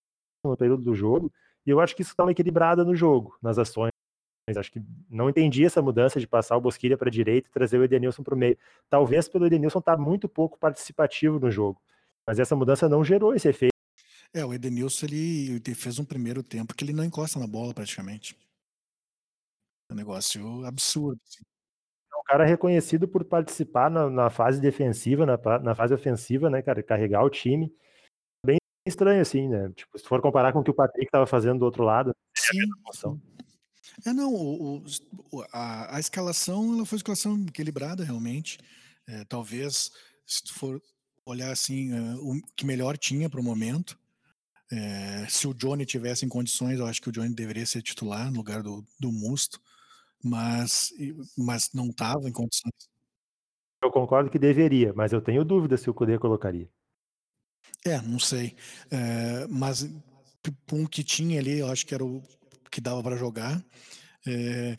[0.44, 1.32] no período do jogo,
[1.64, 3.92] e eu acho que isso dá uma equilibrada no jogo, nas ações.
[4.58, 7.78] Acho que não entendi essa mudança de passar o Bosquilha para a direita e trazer
[7.78, 8.58] o Edenilson para o meio.
[8.90, 11.80] Talvez pelo Edenilson estar tá muito pouco participativo no jogo.
[12.26, 13.73] Mas essa mudança não gerou esse efeito
[14.34, 17.74] é, o Edenilson ele, ele fez um primeiro tempo que ele não encosta na bola
[17.74, 18.36] praticamente.
[19.90, 21.22] É um negócio absurdo.
[21.28, 21.44] Assim.
[22.12, 26.62] É um cara reconhecido por participar na, na fase defensiva, na, na, fase ofensiva, né,
[26.62, 26.82] cara?
[26.82, 27.72] Carregar o time.
[28.46, 29.72] Bem estranho, assim, né?
[29.76, 32.58] Tipo, se for comparar com o que o Patrick estava fazendo do outro lado, sim,
[32.94, 33.22] sim.
[34.06, 34.84] É, não, o,
[35.32, 38.58] o, a, a, escalação ela foi uma escalação equilibrada, realmente.
[39.08, 39.92] É, talvez,
[40.26, 40.82] se tu for
[41.26, 43.98] olhar assim, uh, o que melhor tinha para o momento,
[44.76, 48.32] é, se o Johnny tivesse em condições, eu acho que o Johnny deveria ser titular
[48.32, 49.62] no lugar do, do Musto,
[50.24, 50.92] mas,
[51.38, 52.74] mas não estava em condições.
[53.84, 56.68] Eu concordo que deveria, mas eu tenho dúvida se o Cudê colocaria.
[57.86, 58.56] É, não sei.
[58.90, 59.88] É, mas
[60.72, 62.24] um que tinha ali, eu acho que era o
[62.72, 63.64] que dava para jogar.
[64.26, 64.78] É,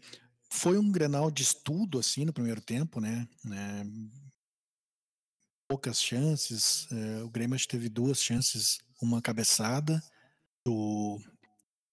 [0.50, 3.28] foi um Grenal de estudo assim no primeiro tempo, né?
[3.46, 3.84] É,
[5.68, 6.88] poucas chances.
[6.90, 10.02] É, o Grêmio teve duas chances uma cabeçada
[10.64, 11.20] do.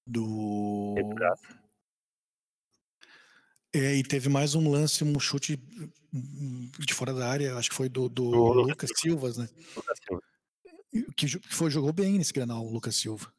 [0.08, 0.96] do
[3.74, 5.58] é, e teve mais um lance, um chute
[6.80, 9.48] de fora da área, acho que foi do, do Lucas Silva, né?
[9.76, 10.22] Lucas Silva.
[11.16, 13.32] Que foi, jogou bem nesse granal, o Lucas Silva.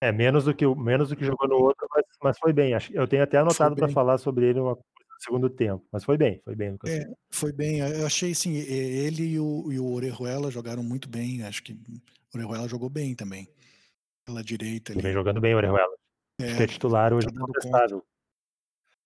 [0.00, 2.72] É, menos do que, menos do que jogou no outro, mas, mas foi bem.
[2.92, 4.78] Eu tenho até anotado para falar sobre ele no
[5.18, 6.90] segundo tempo, mas foi bem, foi bem, Lucas.
[6.90, 7.80] É, foi bem.
[7.80, 11.42] Eu achei assim, ele e o, e o Orejuela jogaram muito bem.
[11.42, 11.76] Acho que
[12.34, 13.48] Orejuela jogou bem também.
[14.24, 15.02] Pela direita ali.
[15.02, 15.94] Vem jogando bem Orejuela.
[16.40, 18.02] É, que é titular hoje tá conta.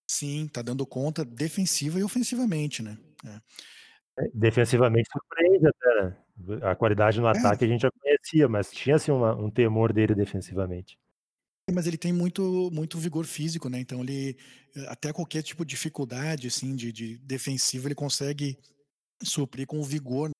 [0.09, 2.97] Sim, tá dando conta defensiva e ofensivamente, né?
[3.25, 4.23] É.
[4.23, 6.17] é defensivamente surpreende até, né?
[6.63, 7.31] A qualidade no é.
[7.31, 10.97] ataque a gente já conhecia, mas tinha assim uma, um temor dele defensivamente.
[11.69, 13.79] Mas ele tem muito, muito vigor físico, né?
[13.79, 14.37] Então ele
[14.87, 18.57] até qualquer tipo de dificuldade assim de, de defensiva ele consegue
[19.21, 20.33] suprir com vigor né,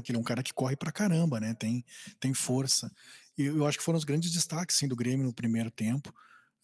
[0.00, 1.54] porque ele é um cara que corre pra caramba, né?
[1.54, 1.84] Tem,
[2.18, 2.90] tem força.
[3.36, 6.12] E eu acho que foram os grandes destaques sim, do Grêmio no primeiro tempo.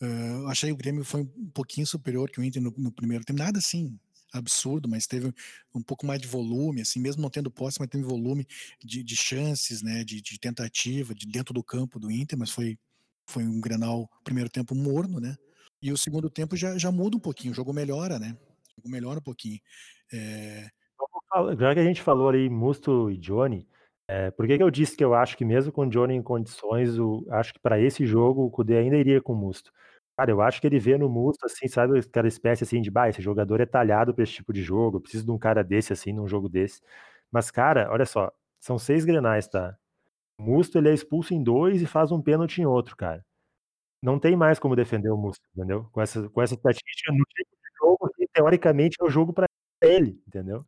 [0.00, 3.38] Uh, achei o Grêmio foi um pouquinho superior que o Inter no, no, primeiro tempo.
[3.38, 3.98] Nada assim,
[4.32, 5.32] absurdo, mas teve
[5.74, 8.46] um pouco mais de volume, assim, mesmo não tendo posse, mas teve volume
[8.82, 12.78] de, de chances, né, de, de, tentativa, de dentro do campo do Inter, mas foi,
[13.26, 15.36] foi um Grenal, primeiro tempo morno, né,
[15.80, 18.36] e o segundo tempo já, já muda um pouquinho, o jogo melhora, né,
[18.72, 19.58] o jogo melhora um pouquinho.
[20.12, 20.68] É...
[21.58, 23.66] Já que a gente falou ali Musto e Johnny,
[24.08, 26.22] é, por que, que eu disse que eu acho que mesmo com o Johnny em
[26.22, 29.70] condições, o, acho que para esse jogo o Kudê ainda iria com o Musto.
[30.16, 33.08] Cara, eu acho que ele vê no Musto, assim, sabe, aquela espécie assim de, bah,
[33.08, 35.92] esse jogador é talhado para esse tipo de jogo, eu preciso de um cara desse,
[35.92, 36.80] assim, num jogo desse.
[37.30, 39.76] Mas, cara, olha só, são seis grenais, tá?
[40.38, 43.24] O Musto, ele é expulso em dois e faz um pênalti em outro, cara.
[44.02, 45.88] Não tem mais como defender o Musto, entendeu?
[45.92, 49.46] Com essa, com essa estatística no tipo de jogo teoricamente, é o jogo para
[49.82, 50.64] ele, entendeu?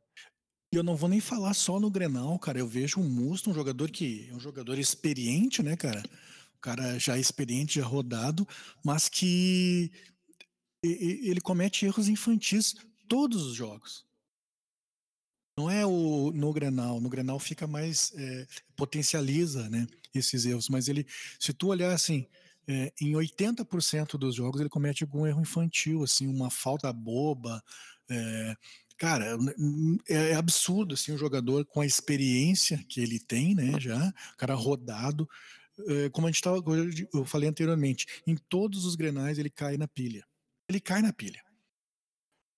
[0.72, 2.58] E eu não vou nem falar só no Grenal, cara.
[2.60, 6.02] Eu vejo o Musto, um jogador que é um jogador experiente, né, cara?
[6.56, 8.46] O cara já experiente, já rodado,
[8.84, 9.90] mas que
[10.82, 12.76] ele comete erros infantis
[13.08, 14.04] todos os jogos.
[15.58, 20.88] Não é o no Grenal, no Grenal fica mais é, potencializa, né, esses erros, mas
[20.88, 21.06] ele
[21.38, 22.26] se tu olhar assim,
[22.66, 27.62] é, em 80% dos jogos ele comete algum erro infantil, assim, uma falta boba,
[28.08, 28.56] é,
[29.00, 29.38] cara,
[30.06, 34.54] é, é, absurdo assim um jogador com a experiência que ele tem, né, já, cara
[34.54, 35.26] rodado,
[35.88, 36.62] é, como a gente tava,
[37.14, 40.22] eu falei anteriormente, em todos os Grenais ele cai na pilha.
[40.68, 41.40] Ele cai na pilha.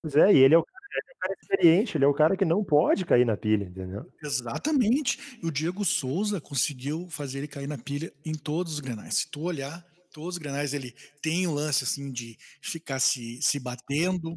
[0.03, 2.65] Pois é, e ele é o cara, é experiente, ele é o cara que não
[2.65, 4.05] pode cair na pilha, entendeu?
[4.21, 5.39] Exatamente.
[5.41, 9.19] E o Diego Souza conseguiu fazer ele cair na pilha em todos os Grenais.
[9.19, 13.61] Se tu olhar, todos os Grenais ele tem um lance assim de ficar se, se
[13.61, 14.37] batendo,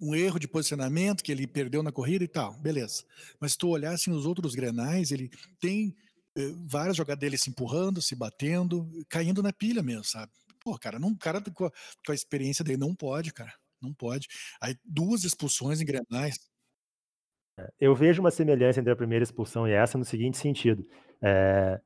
[0.00, 3.04] um erro de posicionamento que ele perdeu na corrida e tal, beleza.
[3.40, 5.94] Mas se tu olhar assim os outros grenais, ele tem
[6.36, 10.32] eh, várias jogadas dele se empurrando, se batendo, caindo na pilha mesmo, sabe?
[10.60, 11.70] Pô, cara, não, cara com a,
[12.06, 14.28] com a experiência dele não pode, cara, não pode.
[14.60, 16.38] Aí duas expulsões em grenais.
[17.58, 20.86] É, eu vejo uma semelhança entre a primeira expulsão e essa no seguinte sentido.
[21.22, 21.80] É,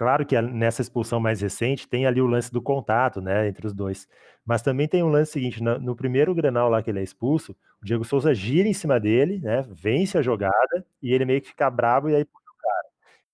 [0.00, 3.74] Claro que nessa expulsão mais recente tem ali o lance do contato, né, entre os
[3.74, 4.08] dois.
[4.46, 7.52] Mas também tem um lance seguinte, no, no primeiro Grenal lá que ele é expulso,
[7.82, 11.48] o Diego Souza gira em cima dele, né, vence a jogada e ele meio que
[11.48, 12.86] fica bravo e aí puxa o cara.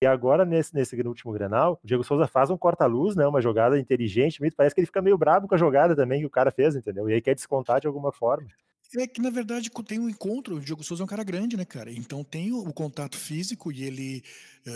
[0.02, 3.78] E agora nesse, nesse último Grenal, o Diego Souza faz um corta-luz, né, uma jogada
[3.78, 6.74] inteligente, parece que ele fica meio bravo com a jogada também que o cara fez,
[6.74, 7.08] entendeu?
[7.08, 8.48] E aí quer descontar de alguma forma.
[8.94, 10.56] É que, na verdade, tem um encontro.
[10.56, 11.90] O Diogo Souza é um cara grande, né, cara?
[11.90, 14.22] Então tem o, o contato físico e ele,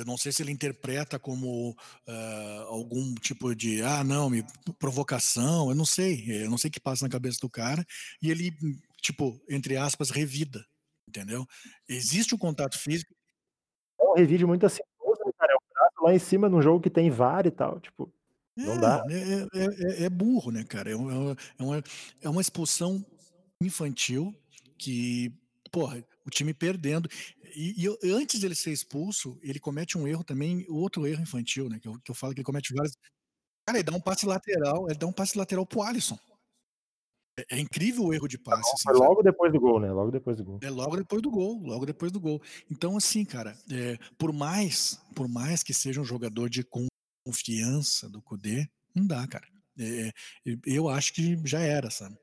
[0.07, 4.45] não sei se ele interpreta como uh, algum tipo de, ah, não, me,
[4.79, 6.45] provocação, eu não sei.
[6.45, 7.85] Eu não sei o que passa na cabeça do cara.
[8.21, 8.53] E ele,
[9.01, 10.65] tipo, entre aspas, revida,
[11.09, 11.47] entendeu?
[11.89, 13.15] Existe o contato físico.
[14.01, 14.83] É um revide muito assim,
[15.25, 15.53] né, cara?
[15.53, 18.13] É um braço lá em cima num jogo que tem VAR e tal, tipo.
[18.57, 19.05] Não é, dá.
[19.09, 20.91] É, é, é, é burro, né, cara?
[20.91, 21.85] É uma, é uma,
[22.23, 23.05] é uma expulsão
[23.63, 24.35] infantil
[24.79, 25.33] que,
[25.71, 27.09] porra, o time perdendo.
[27.55, 31.79] E, e, antes dele ser expulso, ele comete um erro também, outro erro infantil, né?
[31.79, 32.97] Que eu, que eu falo que ele comete vários.
[33.67, 36.19] Cara, ele dá um passe lateral, ele dá um passe lateral pro Alisson.
[37.39, 38.71] É, é incrível o erro de passe.
[38.75, 39.25] Assim, logo sabe?
[39.25, 39.93] depois do gol, né?
[39.93, 40.59] Logo depois do gol.
[40.63, 42.41] É logo depois do gol, logo depois do gol.
[42.71, 46.65] Então, assim, cara, é, por mais, por mais que seja um jogador de
[47.27, 49.47] confiança do Cudê, não dá, cara.
[49.81, 50.13] É,
[50.67, 52.17] eu acho que já era, sabe?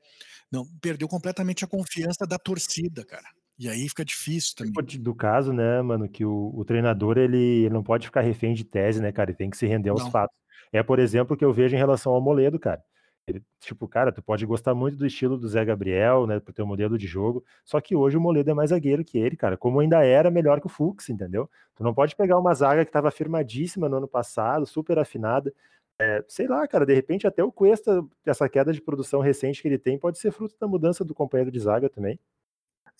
[0.50, 3.28] Não, perdeu completamente a confiança da torcida, cara.
[3.58, 4.72] E aí fica difícil também.
[5.00, 8.64] Do caso, né, mano, que o, o treinador ele, ele, não pode ficar refém de
[8.64, 9.30] tese, né, cara?
[9.30, 10.10] Ele tem que se render aos não.
[10.10, 10.36] fatos.
[10.72, 12.82] É, por exemplo, o que eu vejo em relação ao Moledo, cara.
[13.26, 16.66] Ele, tipo, cara, tu pode gostar muito do estilo do Zé Gabriel, né, pro teu
[16.66, 19.80] modelo de jogo, só que hoje o Moledo é mais zagueiro que ele, cara, como
[19.80, 21.50] ainda era melhor que o Fux, entendeu?
[21.76, 25.52] Tu não pode pegar uma zaga que tava firmadíssima no ano passado, super afinada,
[26.00, 29.68] é, sei lá, cara, de repente até o Cuesta, essa queda de produção recente que
[29.68, 32.18] ele tem, pode ser fruto da mudança do companheiro de zaga também.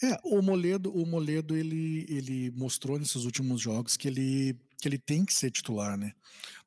[0.02, 4.98] É, o Moledo, o Moledo ele, ele mostrou nesses últimos jogos que ele, que ele
[4.98, 6.12] tem que ser titular, né?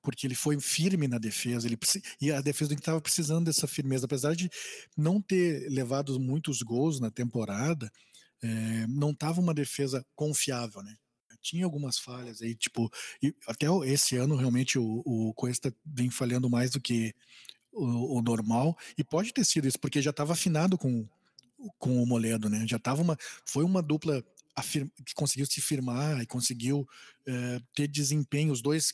[0.02, 1.78] Porque ele foi firme na defesa, ele
[2.20, 4.50] e a defesa do estava precisando dessa firmeza, apesar de
[4.98, 7.90] não ter levado muitos gols na temporada,
[8.44, 10.96] é, não estava uma defesa confiável, né?
[11.42, 12.92] Tinha algumas falhas aí, tipo,
[13.48, 17.14] até esse ano realmente o, o Cuesta vem falhando mais do que
[17.72, 21.08] o, o normal, e pode ter sido isso, porque já estava afinado com,
[21.78, 22.66] com o Moledo, né?
[22.68, 23.18] Já estava uma.
[23.46, 24.24] Foi uma dupla
[25.06, 26.88] que conseguiu se firmar e conseguiu
[27.26, 28.52] é, ter desempenho.
[28.52, 28.94] Os dois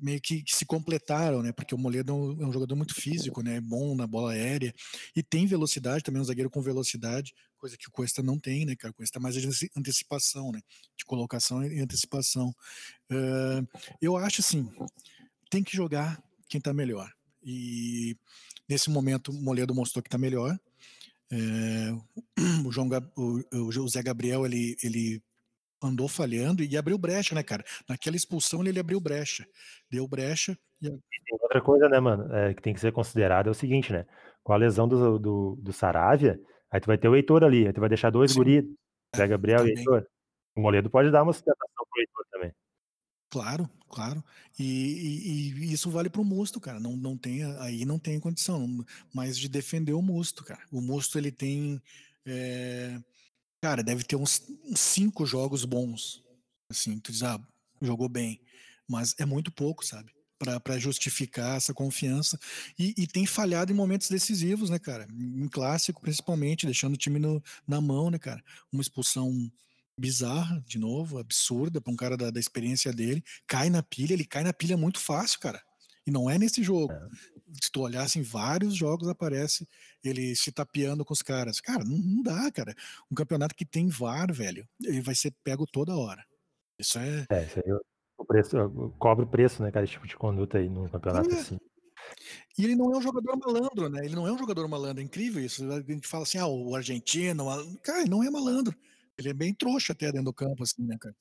[0.00, 1.52] meio que, que, se completaram, né?
[1.52, 3.60] Porque o Moledo é um, é um, jogador muito físico, né?
[3.60, 4.74] Bom na bola aérea
[5.14, 8.74] e tem velocidade também, um zagueiro com velocidade, coisa que o Cuesta não tem, né?
[8.76, 10.60] Cara, o Cuesta é mais de antecipação, né?
[10.96, 12.54] De colocação e antecipação.
[13.10, 13.16] É,
[14.00, 14.68] eu acho assim,
[15.50, 17.10] tem que jogar quem está melhor.
[17.42, 18.16] E
[18.68, 20.58] nesse momento o Moledo mostrou que está melhor.
[21.34, 21.92] Eh,
[22.66, 23.42] o João o
[23.84, 25.22] o Zé Gabriel ele ele
[25.82, 27.64] andou falhando e abriu brecha, né, cara.
[27.88, 29.46] Naquela expulsão ele abriu brecha,
[29.90, 30.92] deu brecha e E
[31.42, 34.06] outra coisa, né, mano, eh, que tem que ser considerado é o seguinte, né,
[34.42, 36.38] com a lesão do do do Saravia,
[36.70, 38.38] aí tu vai ter o Heitor ali, aí tu vai deixar 2 Sim.
[38.38, 38.58] guri,
[39.14, 39.78] É, Zé Gabriel e também.
[39.78, 40.06] Heitor.
[40.56, 42.52] O Moledo pode dar uma sustentação para o Heitor também.
[43.34, 44.22] Claro, claro.
[44.56, 48.20] E e e isso vale para o Musto, cara, não não tem aí não tem
[48.20, 50.60] condição, mas de defender o Musto, cara.
[50.70, 51.82] O Musto ele tem,
[52.24, 52.96] eh,
[53.62, 54.42] cara, deve ter uns
[54.76, 56.22] 5 jogos bons,
[56.70, 57.40] assim, tu diz: "Ah,
[57.82, 58.40] jogou bem",
[58.88, 60.12] mas é muito pouco, sabe,
[60.64, 62.38] pra justificar essa confiança.
[62.78, 67.18] E e tem falhado em momentos decisivos, né, cara, em clássico principalmente, deixando o time
[67.20, 68.42] no na mão, né, cara.
[68.72, 69.50] Uma expulsão
[69.98, 74.24] bizarra, de novo, absurda pra um cara da da experiência dele, cai na pilha, ele
[74.26, 75.62] cai na pilha muito fácil, cara.
[76.06, 76.94] E não é nesse jogo.
[76.94, 77.14] É.
[77.62, 79.68] Se tu olhasse em vários jogos aparece
[80.04, 81.60] ele se tapeando com os caras.
[81.60, 82.74] Cara, não não dá, cara.
[83.10, 86.24] Um campeonato que tem VAR, velho, ele vai ser pego toda hora.
[86.80, 87.80] Isso é É, isso aí o
[88.16, 88.56] o preço
[88.98, 91.34] cobra o preço, né, cara, esse tipo de conduta aí num campeonato É.
[91.34, 91.58] assim.
[92.58, 95.04] E ele não é um jogador malandro, né, ele não é um jogador malandro, é
[95.04, 95.64] incrível isso.
[95.72, 97.44] A gente fala assim: "Ah, o argentino,
[97.82, 98.76] cara, ele não é malandro.
[99.18, 101.14] Ele é bem trouxa até dentro do campo, assim, né, cara.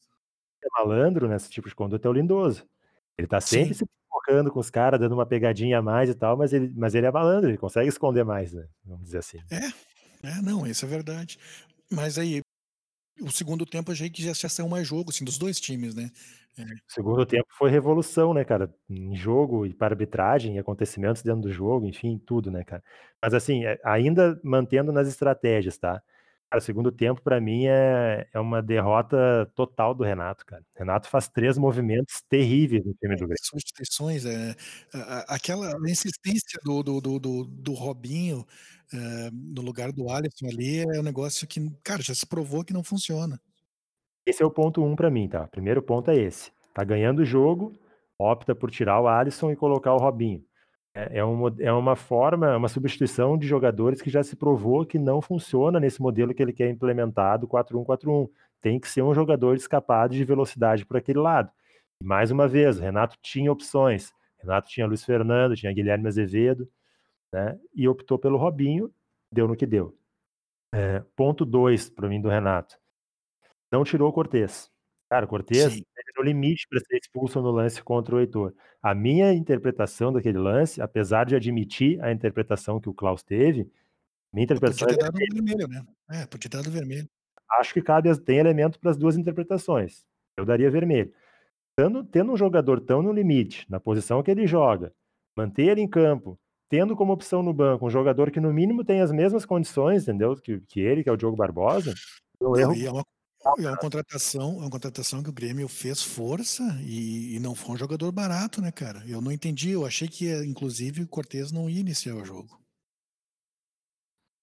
[0.63, 2.67] É malandro nesse tipo de conduta é o Lindoso.
[3.17, 3.85] Ele tá sempre Sim.
[3.85, 6.95] se provocando com os cara, dando uma pegadinha a mais e tal, mas ele mas
[6.95, 9.39] ele é malandro, ele consegue esconder mais, né, vamos dizer assim.
[9.51, 9.67] É,
[10.27, 11.37] é, não, isso é verdade.
[11.91, 12.41] Mas aí,
[13.21, 16.09] o segundo tempo achei que já saiu mais jogo, assim, dos 2 times, né.
[16.57, 16.63] É.
[16.63, 21.51] O segundo tempo foi revolução, né, cara, em jogo e para arbitragem, acontecimentos dentro do
[21.51, 22.83] jogo, enfim, tudo, né, cara.
[23.21, 26.01] Mas assim, eh, ainda mantendo nas estratégias, tá.
[26.51, 29.17] Cara, o segundo tempo pra mim é é uma derrota
[29.55, 30.63] total do Renato, cara.
[30.75, 33.39] Renato faz 3 movimentos terríveis no time É, do Grêmio.
[33.43, 34.23] substituições,
[34.93, 38.45] a aquela insistência do do do do do Robinho,
[38.93, 42.73] eh, no lugar do Alisson ali, é um negócio que, cara, já se provou que
[42.73, 43.39] não funciona.
[44.25, 45.47] Esse é o ponto 1 pra mim, tá.
[45.47, 47.73] Primeiro ponto é esse, tá ganhando o jogo,
[48.17, 50.43] opta por tirar o Alisson e colocar o Robinho.
[50.93, 54.35] É é um mo é uma forma, é uma substituição de jogadores que já se
[54.35, 58.29] provou que não funciona nesse modelo que ele quer implementar do 4-1-4-1.
[58.61, 61.51] Tem que ser um jogador escapado de velocidade por aquele lado.
[62.01, 66.69] E mais uma vez, o Renato tinha opções, Renato tinha Luiz Fernando, tinha Guilherme Azevedo,
[67.31, 68.91] né, e optou pelo Robinho,
[69.31, 69.97] deu no que deu.
[70.73, 72.77] Eh, ponto 2 pra mim do Renato,
[73.71, 74.72] não tirou o Cortez.
[75.13, 75.83] Cara, o Cortez Sim.
[75.87, 78.51] esteve no limite pra ser expulso no lance contra o Heitor.
[78.81, 83.69] A minha interpretação daquele lance, apesar de admitir a interpretação que o Klaus teve,
[84.33, 85.67] minha Podia interpretação é ter dado um vermelho.
[85.67, 85.83] né.
[86.09, 87.07] É, podia ter dado vermelho.
[87.59, 90.03] Acho que cabe tem elemento para as 2 interpretações.
[90.35, 91.13] Eu daria vermelho.
[91.77, 94.91] Tando tendo um jogador tão no limite, na posição que ele joga,
[95.37, 98.99] manter ele em campo, tendo como opção no banco um jogador que no mínimo tem
[98.99, 101.93] as mesmas condições, entendeu, que que ele, que é o Diogo Barbosa,
[102.41, 103.03] Não, erro e é uma
[103.57, 107.75] é uma contratação é uma contratação que o Grêmio fez força e e não foi
[107.75, 109.03] um jogador barato, né, cara.
[109.07, 112.59] Eu não entendi, eu achei que, inclusive, o Cortez não ia iniciar o jogo.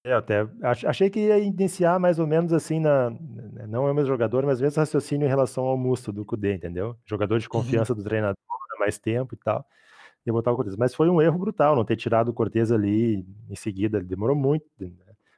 [0.02, 3.10] É, até ach achei que ia iniciar mais ou menos assim na
[3.68, 6.96] não é o mesmo jogador, mas mesmo raciocínio em relação ao Musto do Cudê, entendeu.
[7.06, 7.84] Jogador de Uhum.
[7.84, 8.36] confiança do treinador
[8.76, 9.66] há mais tempo e tal,
[10.26, 10.76] ia botar o Cortez.
[10.76, 14.66] Mas foi um erro brutal não ter tirado o Cortez ali em seguida, demorou muito,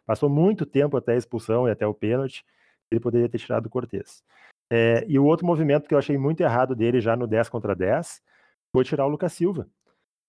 [0.06, 2.44] passou muito tempo até a expulsão e até o pênalti,
[2.92, 4.22] ele poderia ter tirado o Cortez.
[4.72, 7.74] Eh, e o outro movimento que eu achei muito errado dele já no 10 contra
[7.74, 8.22] 10,
[8.72, 9.68] foi tirar o Lucas Silva,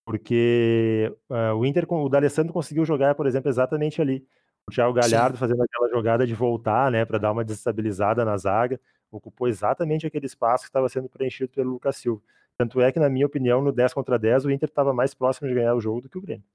[0.06, 4.28] porque, hã, o Inter o D'Alessandro conseguiu jogar, por exemplo, exatamente ali.
[4.70, 5.12] O Thiago Sim.
[5.12, 8.80] Galhardo fazendo aquela jogada de voltar, né, pra dar uma desestabilizada na zaga,
[9.12, 12.22] ocupou exatamente aquele espaço que estava sendo preenchido pelo Lucas Silva.
[12.58, 15.48] Tanto é que na minha opinião no 10 contra 10 o Inter estava mais próximo
[15.48, 16.46] de ganhar o jogo do que o Grêmio.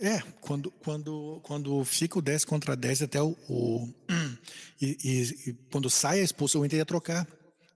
[0.00, 3.92] É, quando quando quando fica o 10 contra 10 até o o
[4.80, 7.26] e e e quando sai a expulsão o Inter ia trocar.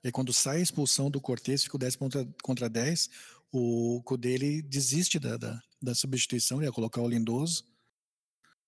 [0.04, 3.10] E quando sai a expulsão do Cortez, fica o 10 contra contra 10,
[3.52, 7.64] o Cudê ele desiste da da da substituição, ia colocar o Lindoso.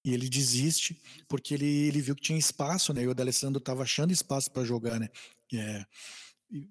[0.04, 3.84] E ele desiste, porque ele ele viu que tinha espaço, né, e o D'Alessandro estava
[3.84, 5.08] achando espaço pra jogar, né.
[5.50, 5.58] E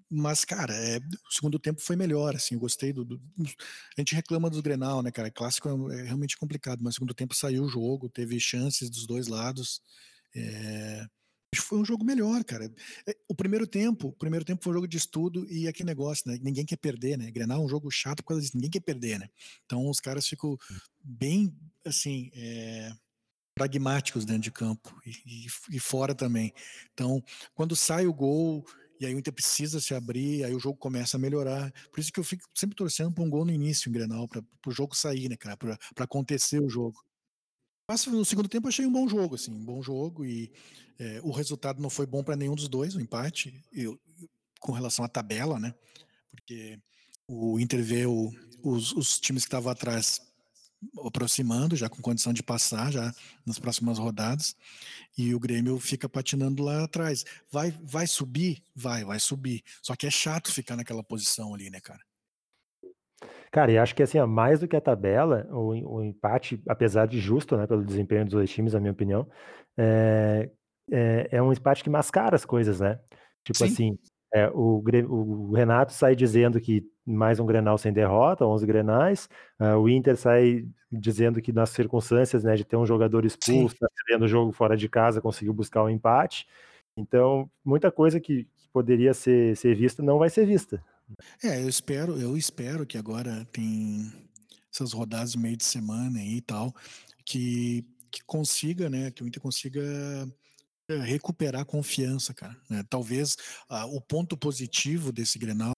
[0.09, 3.21] mas cara, eh, o segundo tempo foi melhor, assim, eu gostei do do
[3.97, 7.13] a gente reclama do Grenal, né, cara, clássico é é realmente complicado, mas o segundo
[7.13, 9.81] tempo saiu o jogo, teve chances dos 2 lados,
[11.53, 12.71] que foi um jogo melhor, cara.
[13.07, 16.23] Eh, o primeiro tempo o primeiro tempo foi um jogo de estudo e aquele negócio,
[16.31, 18.81] né, ninguém quer perder, né, Grenal é um jogo chato por causa disso, ninguém quer
[18.81, 19.29] perder, né.
[19.65, 20.57] Então os caras ficam
[21.03, 22.91] bem, assim, eh,
[23.55, 25.11] pragmáticos dentro de campo e
[25.45, 26.53] e e fora também.
[26.93, 27.23] Então,
[27.55, 28.65] quando sai o gol,
[28.99, 31.71] e aí o Inter precisa se abrir, aí o jogo começa a melhorar.
[31.91, 34.43] Por isso que eu fico sempre torcendo pra um gol no início em Grenal, para
[34.67, 37.03] o jogo sair, né, cara, pra acontecer o jogo.
[37.88, 40.51] Mas no segundo tempo achei um bom jogo, assim, um bom jogo e
[40.97, 43.99] é, o resultado não foi bom para nenhum dos dois, o empate, eu,
[44.60, 45.73] com relação à tabela, né?
[46.32, 46.79] Porque
[47.27, 48.32] o Inter vê o,
[48.63, 50.21] os, os times que estavam atrás
[51.05, 53.13] aproximando, já com condição de passar já
[53.45, 54.55] nas próximas rodadas,
[55.17, 57.25] e o Grêmio fica patinando lá atrás.
[57.51, 58.61] Vai, vai subir?
[58.75, 59.63] Vai, vai subir.
[59.81, 62.01] Só que é chato ficar naquela posição ali, né, cara?
[63.51, 67.19] Cara, e acho que assim, mais do que a tabela, o, o empate, apesar de
[67.19, 69.29] justo, né, pelo desempenho dos dois times, na minha opinião,
[69.77, 70.49] é,
[70.91, 72.99] é, é um empate que mascara as coisas, né?
[73.43, 73.65] Tipo Sim.
[73.65, 73.99] assim,
[74.33, 79.29] é, o, o, Renato sai dizendo que mais um Grenal sem derrota, 11 Grenais.
[79.59, 83.87] Uh, o Inter sai dizendo que nas circunstâncias né, de ter um jogador expulso, tá
[83.95, 86.47] perdendo o jogo fora de casa, conseguiu buscar o um empate.
[86.97, 90.83] Então, muita coisa que, que poderia ser, ser vista não vai ser vista.
[91.43, 94.11] É, eu espero, eu espero que agora tem
[94.73, 96.73] essas rodadas de meio de semana e tal,
[97.23, 99.81] que, que consiga, né, que o Inter consiga
[100.89, 102.55] recuperar a confiança, cara.
[102.69, 102.83] Né?
[102.89, 103.37] Talvez
[103.69, 105.73] ah, o ponto positivo desse Grenal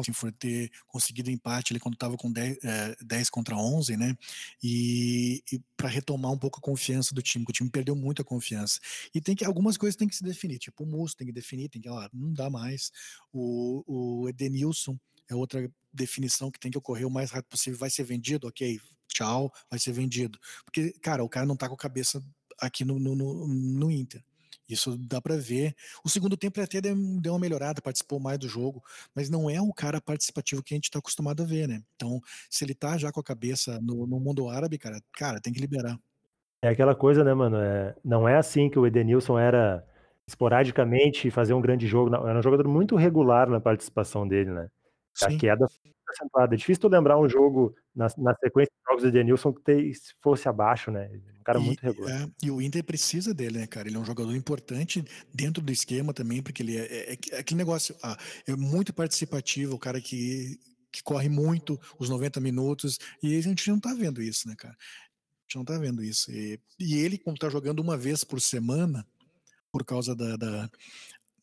[0.00, 4.16] assim, foi ter conseguido empate ali quando estava com 10, é, 10, contra 11, né?
[4.62, 8.22] E, e para retomar um pouco a confiança do time, que o time perdeu muito
[8.22, 8.80] a confiança.
[9.14, 11.68] E tem que algumas coisas tem que se definir, tipo o Musso tem que definir,
[11.68, 12.90] tem que, ó, não dá mais.
[13.32, 17.78] O, o Edenilson é outra definição que tem que ocorrer o mais rápido possível.
[17.78, 18.48] Vai ser vendido?
[18.48, 20.38] Ok, tchau, vai ser vendido.
[20.64, 22.22] Porque, cara, o cara não tá com a cabeça
[22.58, 24.22] aqui no, no, no, no Inter.
[24.68, 25.74] Isso dá para ver.
[26.04, 28.82] O segundo tempo ele até deu uma melhorada, participou mais do jogo,
[29.14, 31.82] mas não é o cara participativo que a gente está acostumado a ver, né?
[31.96, 35.52] Então, se ele tá já com a cabeça no, no mundo árabe, cara, cara, tem
[35.52, 35.98] que liberar.
[36.62, 37.58] É aquela coisa, né, mano?
[37.58, 39.84] É, não é assim que o Edenilson era
[40.26, 42.14] esporadicamente fazer um grande jogo.
[42.14, 44.70] Era um jogador muito regular na participação dele, né?
[45.22, 45.38] A Sim.
[45.38, 45.66] queda
[46.08, 46.54] acentuada.
[46.54, 49.92] É difícil tu lembrar um jogo na, na sequência de jogos do Edenilson que te,
[50.22, 51.08] fosse abaixo, né?
[51.38, 52.22] Um cara e, muito regular.
[52.22, 53.88] É, e o Inter precisa dele, né, cara?
[53.88, 57.58] Ele é um jogador importante dentro do esquema também, porque ele é, é, é aquele
[57.58, 60.58] negócio, ah, é muito participativo, o cara que,
[60.92, 64.74] que corre muito os 90 minutos, e a gente não tá vendo isso, né, cara?
[64.74, 66.30] A gente não tá vendo isso.
[66.30, 69.06] E, e ele, como tá jogando uma vez por semana,
[69.70, 70.70] por causa da, da,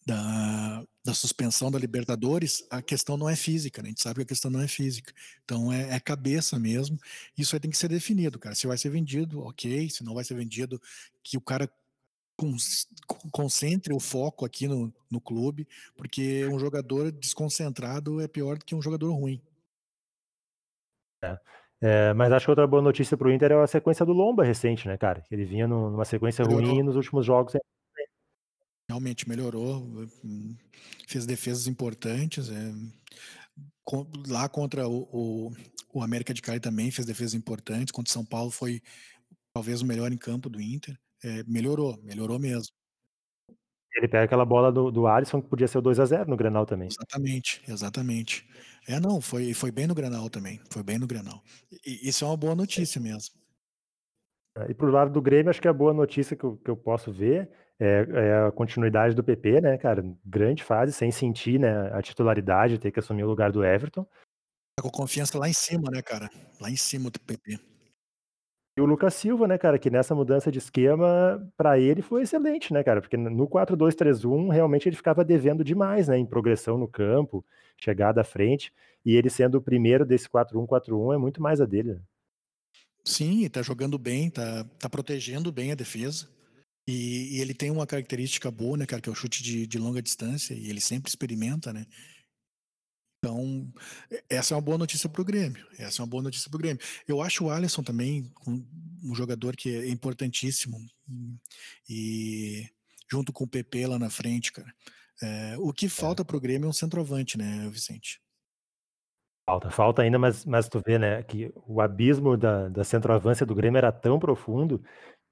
[0.05, 3.87] da, da, suspensão da Libertadores, a questão não é física, né?
[3.87, 5.13] a gente sabe que a questão não é física.
[5.43, 6.97] Então é, é cabeça mesmo.
[7.37, 8.55] Isso aí tem que ser definido, cara.
[8.55, 9.89] Se vai ser vendido, ok.
[9.89, 10.81] Se não vai ser vendido,
[11.23, 11.69] que o cara
[13.31, 18.73] concentre o foco aqui no, no clube, porque um jogador desconcentrado é pior do que
[18.73, 19.41] um jogador ruim.
[21.23, 21.37] É.
[21.83, 24.43] É, mas acho que outra boa notícia para o Inter é a sequência do Lomba
[24.43, 25.23] recente, né, cara?
[25.31, 27.55] Ele vinha numa sequência ruim e nos últimos jogos
[28.91, 30.07] realmente melhorou,
[31.07, 32.49] fez defesas importantes.
[32.49, 32.73] É,
[34.27, 35.51] lá contra o, o,
[35.93, 37.91] o, América de Cali também fez defesas importantes.
[37.91, 38.81] Contra o São Paulo foi
[39.53, 40.97] talvez o melhor em campo do Inter.
[41.23, 42.73] É, melhorou, melhorou mesmo.
[43.95, 46.37] Ele pega aquela bola do, do Alisson que podia ser o 2 a 0 no
[46.37, 46.87] Grenal também.
[46.87, 48.49] Exatamente, exatamente.
[48.87, 50.61] É, não, foi, foi bem no Grenal também.
[50.69, 51.43] Foi bem no Grenal.
[51.85, 53.35] E, isso é uma boa notícia mesmo.
[54.67, 57.11] E pro lado do Grêmio, acho que a boa notícia que eu, que eu posso
[57.11, 57.49] ver
[57.83, 60.05] é, é, a continuidade do PP, né, cara?
[60.23, 64.05] Grande fase, sem sentir né, a titularidade, ter que assumir o lugar do Everton.
[64.75, 66.29] Tá com confiança lá em cima, né, cara?
[66.59, 67.57] Lá em cima do PP.
[68.77, 72.71] E o Lucas Silva, né, cara, que nessa mudança de esquema, para ele foi excelente,
[72.71, 73.01] né, cara?
[73.01, 77.43] Porque no 4-2-3-1, realmente ele ficava devendo demais, né, em progressão no campo,
[77.83, 78.71] chegada à frente.
[79.03, 81.95] E ele sendo o primeiro desse 4-1-4-1 é muito mais a dele.
[81.95, 82.01] Né?
[83.03, 86.29] Sim, tá jogando bem, tá, tá protegendo bem a defesa.
[86.91, 89.77] E, e, ele tem uma característica boa, né, cara, que é o chute de, de
[89.77, 91.85] longa distância, e ele sempre experimenta, né?
[93.23, 93.71] Então,
[94.29, 95.65] essa é uma boa notícia para o Grêmio.
[95.77, 96.81] Essa é uma boa notícia para o Grêmio.
[97.07, 98.65] Eu acho o Alisson também um,
[99.03, 100.77] um, jogador que é importantíssimo.
[101.87, 102.67] E
[103.09, 104.73] junto com o PP lá na frente, cara.
[105.21, 108.19] É, o que falta para o Grêmio é um centroavante, né, Vicente?
[109.47, 113.53] Falta, falta ainda, mas, mas tu vê, né, que o abismo da, da centroavância do
[113.53, 114.83] Grêmio era tão profundo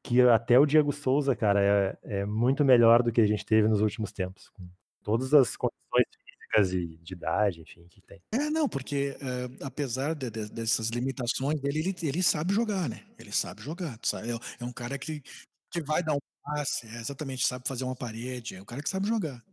[0.03, 1.61] que até o Diego Souza, cara,
[2.03, 4.49] é, é muito melhor do que a gente teve nos últimos tempos.
[4.49, 4.67] Com
[5.03, 8.21] todas as condições físicas e de idade, enfim, que tem.
[8.33, 13.03] É, não, porque uh, apesar de, de, dessas limitações dele, ele, ele sabe jogar, né?
[13.17, 13.99] Ele sabe jogar.
[14.03, 14.31] Sabe?
[14.31, 15.21] É, é um cara que,
[15.71, 18.89] que vai dar um passe, é, exatamente, sabe fazer uma parede, é um cara que
[18.89, 19.43] sabe jogar.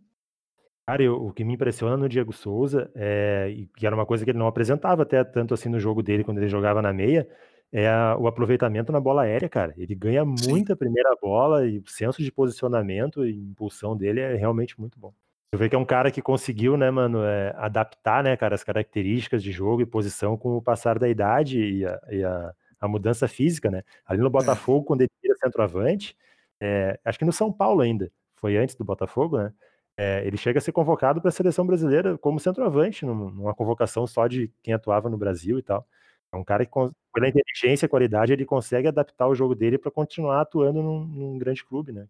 [0.88, 4.24] Cara, eu, o que me impressiona no Diego Souza, é, e que era uma coisa
[4.24, 7.28] que ele não apresentava até tanto assim no jogo dele, quando ele jogava na meia,
[7.72, 9.74] é a, o aproveitamento na bola aérea, cara.
[9.76, 10.78] Ele ganha muita Sim.
[10.78, 15.14] primeira bola e o senso de posicionamento e impulsão dele é realmente muito bom.
[15.52, 18.64] Eu vejo que é um cara que conseguiu, né, mano, é, adaptar, né, cara, as
[18.64, 22.86] características de jogo e posição com o passar da idade e a, e a a
[22.86, 23.82] mudança física, né?
[24.04, 24.30] Ali no É.
[24.30, 26.14] Botafogo, quando ele vira centroavante,
[26.60, 29.50] eh, acho que no São Paulo ainda, foi antes do Botafogo, né?
[29.96, 34.26] Eh, ele chega a ser convocado pra seleção brasileira como centroavante, num numa convocação só
[34.26, 35.86] de quem atuava no Brasil e tal.
[36.30, 36.72] É um cara que
[37.16, 41.38] pela inteligência e qualidade, ele consegue adaptar o jogo dele pra continuar atuando num num
[41.38, 42.06] grande clube, né.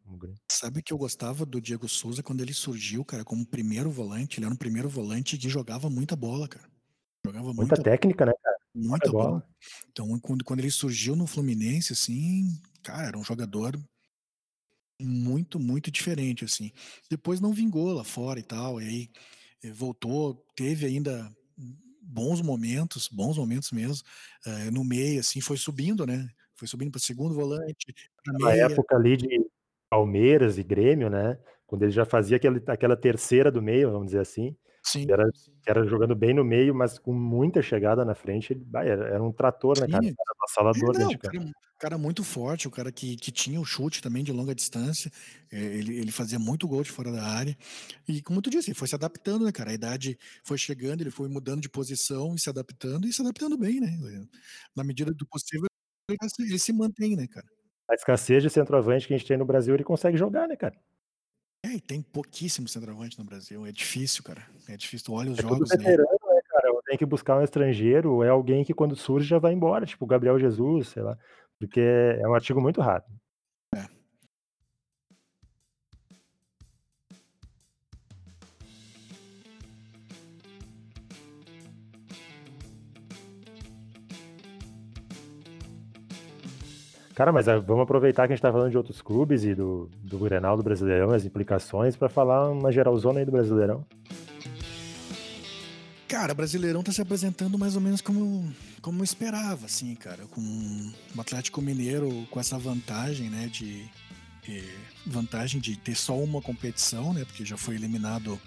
[0.50, 4.46] Sabe que eu gostava do Diego Souza quando ele surgiu, cara, como primeiro volante, ele
[4.46, 6.68] era um primeiro volante que jogava muita bola, cara.
[7.24, 8.56] Jogava Muita muita técnica, né, cara?
[8.74, 9.30] Muita muita bola.
[9.30, 9.48] bola.
[9.92, 13.78] Então, quando quando ele surgiu no Fluminense, assim, cara, era um jogador
[15.00, 16.72] muito, muito diferente, assim.
[17.08, 19.10] Depois não vingou lá fora e tal, e aí,
[19.62, 21.32] eh, voltou, teve ainda
[22.06, 24.06] bons momentos, bons momentos mesmo,
[24.46, 27.94] eh, no meio, assim, foi subindo, né, foi subindo pra segundo volante,
[28.40, 29.28] Na época ali de
[29.90, 34.20] Palmeiras e Grêmio, né, quando ele já fazia aquele aquela terceira do meio, vamos dizer
[34.20, 34.56] assim,
[34.86, 35.06] Sim.
[35.06, 35.24] que era
[35.62, 39.08] que era jogando bem no meio, mas com muita chegada na frente, ele bah, era
[39.08, 40.34] era um trator, né, cara, era
[40.74, 41.38] É, avassalador dentro não, de o campo.
[41.38, 45.10] cara cara muito forte, o cara que que tinha o chute também de longa distância,
[45.52, 47.56] eh, ele ele fazia muito gol de fora da área.
[48.08, 51.10] E como tu disse, ele foi se adaptando, né, cara, a idade foi chegando, ele
[51.10, 53.90] foi mudando de posição e se adaptando, e se adaptando bem, né.
[54.76, 55.66] Na medida do possível,
[56.40, 57.46] ele se mantém, né, cara.
[57.88, 60.76] A escassez de centroavante que a gente tem no Brasil, ele consegue jogar, né, cara.
[61.66, 65.06] É, e tem pouquíssimo centroavante no Brasil, é difícil, cara, é difícil.
[65.06, 68.12] Tu olha os É tudo jogos aí veterano, né, cara, tem que buscar um estrangeiro,
[68.12, 71.18] ou é alguém que quando surge já vai embora, tipo o Gabriel Jesus, sei lá,
[71.58, 73.02] porque é um artigo muito raro.
[87.16, 89.88] Cara, mas, ah, vamos aproveitar que a gente tá falando de outros clubes e do
[90.04, 93.86] do Grenal, do Brasileirão, as implicações, pra falar uma geralzona aí do Brasileirão.
[96.06, 98.52] Cara, Brasileirão tá se apresentando mais ou menos como
[98.82, 100.42] como eu esperava, assim, cara, com
[101.16, 103.90] o Atlético Mineiro com essa vantagem, né, de,
[104.46, 108.38] eh, vantagem de ter só uma competição, né, porque já foi eliminado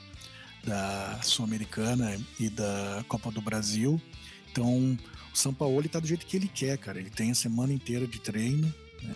[0.64, 4.00] da Sul-Americana e da Copa do Brasil.
[4.52, 4.98] Então,
[5.34, 8.20] o Sampaoli tá do jeito que ele quer, cara, ele tem a semana inteira de
[8.20, 9.16] treino, né.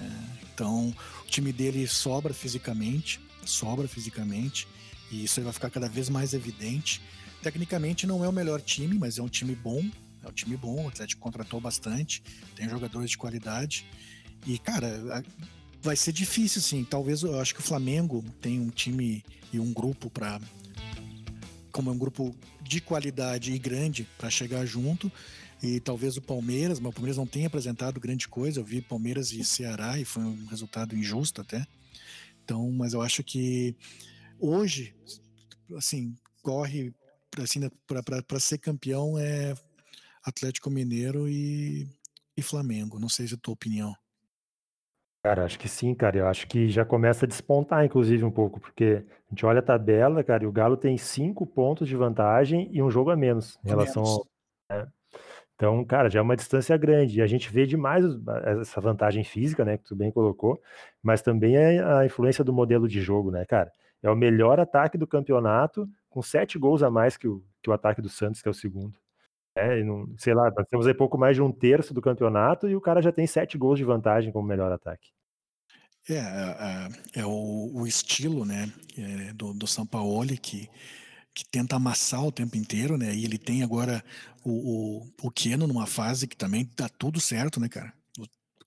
[0.00, 4.68] Eh, então, o time dele sobra fisicamente, sobra fisicamente,
[5.10, 7.00] e isso vai ficar cada vez mais evidente.
[7.42, 9.88] Tecnicamente não é o melhor time, mas é um time bom,
[10.22, 12.22] é um time bom, o Atlético contratou bastante,
[12.54, 13.86] tem jogadores de qualidade.
[14.46, 15.22] E, cara,
[15.80, 19.72] vai ser difícil sim, talvez eu acho que o Flamengo tem um time e um
[19.72, 20.40] grupo pra
[21.78, 25.12] como é um grupo de qualidade e grande pra chegar junto,
[25.62, 29.30] e talvez o Palmeiras, mas o Palmeiras não tem apresentado grande coisa, eu vi Palmeiras
[29.30, 31.64] e Ceará e foi um resultado injusto até.
[32.42, 33.76] Então, mas eu acho que
[34.40, 34.92] hoje,
[35.76, 36.92] assim, corre
[37.38, 37.60] assim,
[38.26, 39.54] pra ser campeão é
[40.24, 41.86] Atlético Mineiro e
[42.36, 43.94] e Flamengo, não sei se é a tua opinião.
[45.24, 48.60] Cara, acho que sim, cara, eu acho que já começa a despontar inclusive um pouco,
[48.60, 52.68] porque a gente olha a tabela, cara, e o Galo tem 5 pontos de vantagem
[52.72, 54.20] e 1 jogo a menos em A relação menos.
[54.70, 54.86] ao é.
[55.56, 58.20] Então, cara, já é uma distância grande e a gente vê demais os
[58.60, 60.60] essa vantagem física, né, que tu bem colocou,
[61.02, 63.72] mas também é a influência do modelo de jogo, né, cara.
[64.02, 67.72] É o melhor ataque do campeonato, com 7 gols a mais que o que o
[67.74, 68.98] ataque do Santos, que é o segundo.
[69.58, 69.82] É,
[70.18, 73.12] sei lá, nós temos aí pouco mais de 1/3 do campeonato e o cara já
[73.12, 75.08] tem 7 gols de vantagem como melhor ataque.
[76.08, 80.68] É, a a é o o estilo, né, eh, do do Sampaoli que
[81.34, 84.04] que tenta amassar o tempo inteiro, né, e ele tem agora
[84.44, 87.92] o o o Keno numa fase que também tá tudo certo, né, cara.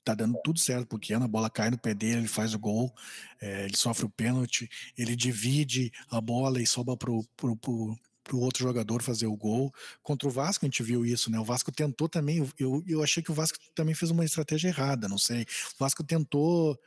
[0.05, 2.53] Tá dando tudo certo para o Keno, a bola cai no pé dele, ele faz
[2.55, 2.93] o gol,
[3.41, 7.95] eh, ele sofre o pênalti, ele divide a bola e sobra para o para o
[8.32, 9.73] para o outro jogador fazer o gol.
[10.01, 13.21] Contra o Vasco a gente viu isso, né, o Vasco tentou também, eu eu achei
[13.21, 15.43] que o Vasco também fez uma estratégia errada, não sei.
[15.43, 16.79] O Vasco tentou,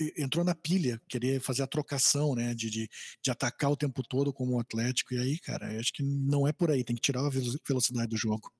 [0.00, 2.88] e entrou na pilha, querer fazer a trocação, né, de de
[3.22, 6.52] de atacar o tempo todo como o Atlético, e aí, cara, acho que não é
[6.52, 8.50] por aí, tem que tirar a velo velocidade do jogo.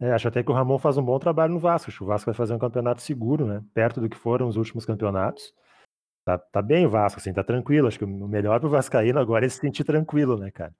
[0.00, 2.06] É, acho até que o Ramon faz um bom trabalho no Vasco, acho que o
[2.06, 5.54] Vasco vai fazer um campeonato seguro, né, perto do que foram os últimos campeonatos.
[6.24, 9.18] Tá tá bem o Vasco, assim, tá tranquilo, acho que o melhor para o vascaíno
[9.18, 10.72] agora é se sentir tranquilo, né, cara.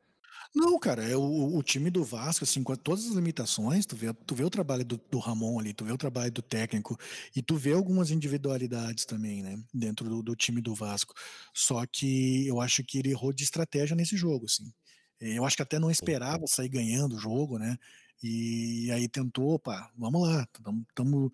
[0.54, 4.12] Não, cara, é o o time do Vasco, assim, com todas as limitações, tu vê
[4.12, 6.98] tu vê o trabalho do do Ramon ali, tu vê o trabalho do técnico,
[7.34, 11.14] e tu vê algumas individualidades também, né, dentro do do time do Vasco.
[11.54, 14.72] Só que eu acho que ele errou de estratégia nesse jogo, assim.
[15.20, 17.76] Eu acho que até não esperava sair ganhando o jogo, né,
[18.22, 21.26] e aí tentou: "Opa, vamos lá, estamos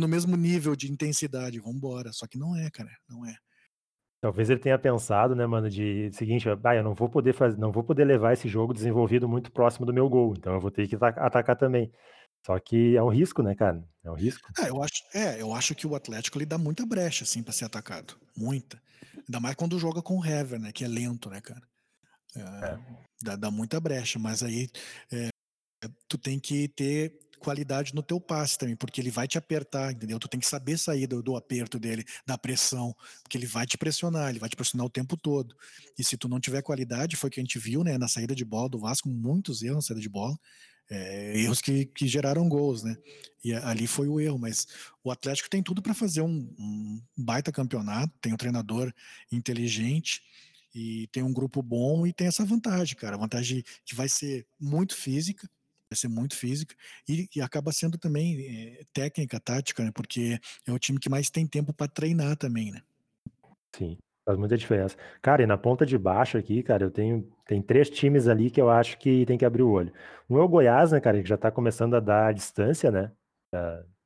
[0.00, 3.36] no mesmo nível de intensidade, vamos embora", só que não é, cara, não é.
[4.20, 7.70] Talvez ele tenha pensado, né, mano, de seguinte: "Bah, eu não vou poder faz não
[7.70, 10.88] vou poder levar esse jogo desenvolvido muito próximo do meu gol, então eu vou ter
[10.88, 11.92] que ata atacar também".
[12.44, 13.82] Só que é um risco, né, cara?
[14.04, 14.48] É um risco.
[14.58, 17.52] É, eu acho, é, eu acho que o Atlético ele dá muita brecha, assim, pra
[17.52, 18.16] ser atacado.
[18.36, 18.80] Muita.
[19.16, 20.70] Ainda mais quando joga com o Hever, né?
[20.72, 21.62] Que é lento, né, cara?
[22.36, 22.78] É, é.
[23.20, 24.68] Dá, dá, muita brecha, mas aí
[25.10, 25.30] é,
[26.08, 30.18] tu tem que ter qualidade no teu passe também, porque ele vai te apertar, entendeu?
[30.18, 32.92] Tu tem que saber sair do, do, aperto dele, da pressão,
[33.22, 35.54] porque ele vai te pressionar, ele vai te pressionar o tempo todo.
[35.96, 38.34] E se tu não tiver qualidade, foi o que a gente viu, né, na saída
[38.34, 40.36] de bola do Vasco, muitos erros na saída de bola,
[40.90, 42.96] é, erros que, que, geraram gols, né?
[43.44, 44.66] E ali foi o erro, mas
[45.04, 48.92] o Atlético tem tudo para fazer um, um baita campeonato, tem um treinador
[49.30, 50.20] inteligente,
[50.74, 53.16] e tem um grupo bom e tem essa vantagem, cara.
[53.16, 55.48] A vantagem que vai ser muito física,
[55.90, 56.74] vai ser muito física
[57.08, 59.90] e, e acaba sendo também é, técnica, tática, né?
[59.94, 62.82] Porque é o time que mais tem tempo para treinar também, né?
[63.74, 64.96] Sim, faz muita diferença.
[65.22, 68.60] Cara, e na ponta de baixo aqui, cara, eu tenho tem três times ali que
[68.60, 69.92] eu acho que tem que abrir o olho.
[70.28, 73.12] Um é o Goiás, né, cara, que já tá começando a dar distância, né,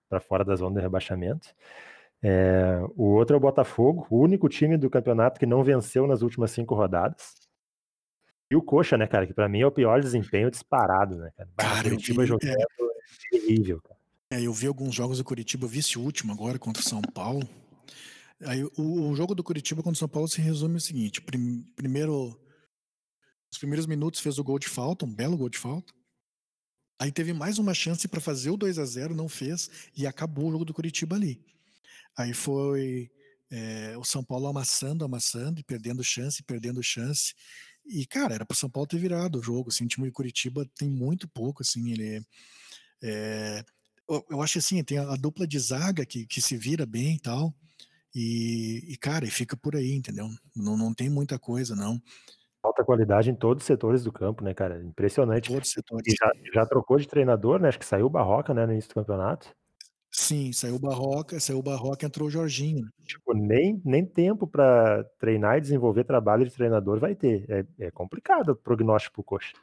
[0.09, 1.49] para fora da zona de rebaixamento.
[2.23, 6.21] É, o outro é o Botafogo, o único time do campeonato que não venceu nas
[6.21, 7.35] últimas cinco rodadas.
[8.51, 11.51] E o Coxa, né, cara, que para mim é o pior desempenho disparado, né, cara.
[11.57, 12.67] Cara, o Curitiba vi, jogando é, é
[13.31, 14.01] terrível, cara.
[14.33, 17.49] É, eu vi alguns jogos do Curitiba, vi esse último agora contra o São Paulo.
[18.43, 21.63] Aí o, o jogo do Curitiba contra o São Paulo se resume o seguinte: prim,
[21.77, 22.39] primeiro,
[23.53, 25.93] os primeiros minutos fez o gol de falta, um belo gol de falta.
[26.99, 30.49] Aí teve mais uma chance para fazer o 2 a 0 não fez e acabou
[30.49, 31.43] o jogo do Curitiba ali.
[32.17, 33.11] Aí foi
[33.51, 37.35] é, o São Paulo amassando, amassando e perdendo chance, perdendo chance.
[37.91, 39.69] E, cara, era para o São Paulo ter virado o jogo.
[39.69, 42.25] Assim, o time de Curitiba tem muito pouco, assim, ele
[43.03, 43.65] é,
[44.09, 47.17] eu, eu, acho assim, tem a, a, dupla de zaga que, que se vira bem
[47.17, 47.55] e tal.
[48.15, 50.27] E, e, cara, e fica por aí, entendeu?
[50.55, 52.01] Não, não tem muita coisa, não.
[52.63, 54.83] Alta qualidade em todos os setores do campo, né, cara?
[54.85, 55.49] Impressionante.
[55.49, 56.13] Todos os setores.
[56.13, 57.69] E já, já trocou de treinador, né?
[57.69, 59.49] Acho que saiu o Barroca, né, no início do campeonato.
[60.21, 62.87] Sim, saiu o Barroca, saiu o Barroca, entrou o Jorginho.
[63.07, 67.47] Tipo, nem, nem tempo para treinar e desenvolver trabalho de treinador vai ter.
[67.49, 69.55] É, é complicado o prognóstico pro Coxa.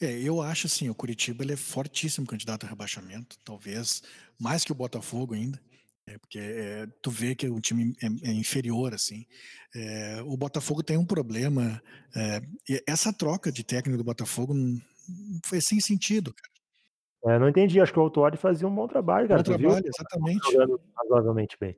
[0.00, 4.00] É, eu acho assim, o Curitiba ele é fortíssimo candidato a rebaixamento, talvez
[4.38, 5.60] mais que o Botafogo ainda.
[6.06, 9.26] É, porque é, tu vê que o time é, é inferior, assim.
[9.74, 11.82] É, o Botafogo tem um problema.
[12.14, 12.40] É,
[12.86, 14.80] essa troca de técnico do Botafogo não,
[15.44, 16.57] foi sem sentido, cara.
[17.24, 19.42] É, não entendi, acho que o Autori fazia um bom trabalho, cara.
[19.42, 19.92] Bom trabalho, viu?
[19.92, 20.52] exatamente.
[20.52, 21.76] Jogando razoavelmente bem.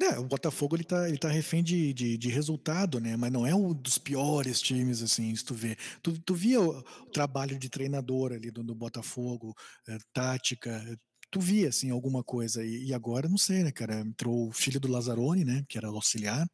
[0.00, 3.16] É, o Botafogo ele tá, ele tá refém de, de, de, resultado, né?
[3.16, 5.76] Mas não é um dos piores times, assim, se tu vê.
[6.02, 9.54] Tu, tu via o, o trabalho de treinador ali do, do Botafogo,
[9.88, 10.82] é, tática,
[11.30, 12.64] tu via, assim, alguma coisa.
[12.64, 14.00] E, e, agora, não sei, né, cara?
[14.00, 15.64] Entrou o filho do Lazzaroni, né?
[15.68, 16.46] Que era auxiliar.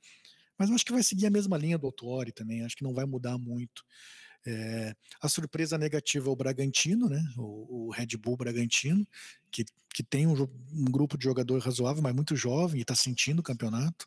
[0.59, 2.65] Mas eu acho que vai seguir a mesma linha do Autori também.
[2.65, 3.83] Acho que não vai mudar muito.
[4.47, 7.23] É, a surpresa negativa é o Bragantino, né?
[7.37, 9.07] O, o Red Bull Bragantino,
[9.51, 13.41] que, que tem um, um, grupo de jogador razoável, mas muito jovem e está sentindo
[13.41, 14.07] o campeonato.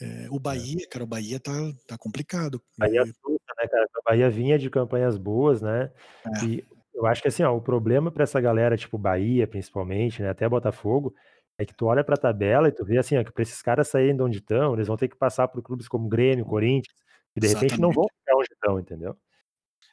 [0.00, 0.38] É, o.
[0.38, 1.52] Bahia, cara, o Bahia tá,
[1.86, 2.62] tá complicado.
[2.76, 3.88] Bahia assusta, né, cara?
[3.98, 5.90] O Bahia vinha de campanhas boas, né?
[6.26, 6.44] É.
[6.44, 6.64] E
[6.98, 10.48] eu acho que assim, ó, o problema para essa galera, tipo Bahia, principalmente, né, até
[10.48, 11.14] Botafogo,
[11.56, 13.62] é que tu olha para a tabela e tu vê assim, ó, que para esses
[13.62, 16.96] caras saírem de onde estão, eles vão ter que passar por clubes como Grêmio, Corinthians,
[17.32, 17.70] que de Exatamente.
[17.72, 19.16] repente não vão ficar onde estão, entendeu?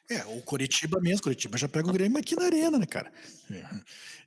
[0.08, 3.12] É, o Curitiba mesmo, Curitiba já pega o Grêmio aqui na arena, né, cara?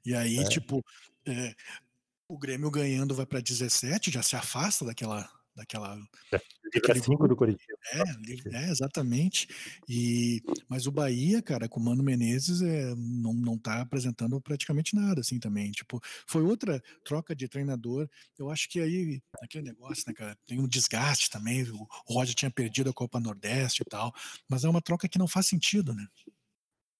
[0.05, 0.43] E aí, é.
[0.43, 0.83] tipo,
[1.25, 1.53] é,
[2.27, 5.97] o Grêmio ganhando vai para 17, já se afasta daquela daquela.
[6.73, 7.73] Livra 5 do Curitiba.
[7.93, 9.47] É, é, exatamente.
[9.87, 14.95] E, mas o Bahia, cara, com o Mano Menezes, é, não, não tá apresentando praticamente
[14.95, 15.71] nada, assim, também.
[15.71, 18.07] Tipo, foi outra troca de treinador.
[18.37, 21.63] Eu acho que aí, aquele negócio, né, cara, tem um desgaste também.
[21.71, 24.13] O, Roger tinha perdido a Copa Nordeste e tal.
[24.47, 26.05] Mas é uma troca que não faz sentido, né?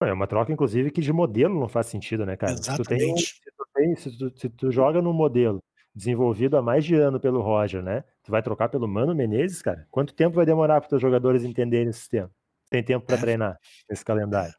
[0.01, 2.53] É uma troca, inclusive, que de modelo não faz sentido, né, cara?
[2.53, 3.25] Exatamente.
[3.25, 5.61] Se tu, tem, se tu, tem, se tu, se tu joga no modelo
[5.93, 8.03] desenvolvido há mais de ano pelo Roger, né?
[8.23, 9.87] Tu vai trocar pelo Mano Menezes, cara?
[9.91, 12.31] Quanto tempo vai demorar para os jogadores entenderem esse sistema?
[12.69, 13.57] Tem tempo para treinar
[13.89, 14.53] nesse calendário.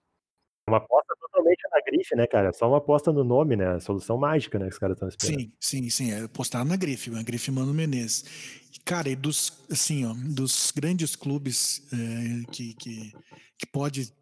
[0.69, 2.53] Uma aposta totalmente na grife, né, cara?
[2.53, 3.79] Só uma aposta no nome, né?
[3.81, 5.41] Solução mágica, né, que os caras estão esperando.
[5.41, 6.13] Sim, sim, sim.
[6.13, 8.61] É apostar na grife, a grife Mano Menezes.
[8.85, 13.13] Cara, e dos, assim, ó, dos grandes clubes é, que, que,
[13.59, 14.13] que pode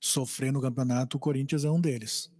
[0.00, 2.30] sofrer no campeonato, o Corinthians é um deles.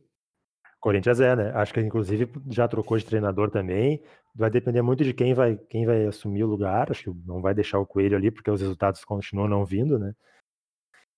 [0.85, 1.51] Corinthians é, né?
[1.55, 4.03] Acho que inclusive já trocou de treinador também.
[4.35, 6.91] Vai depender muito de quem vai, quem vai assumir o lugar.
[6.91, 10.13] Acho que não vai deixar o Coelho ali, porque os resultados continuam não vindo, né?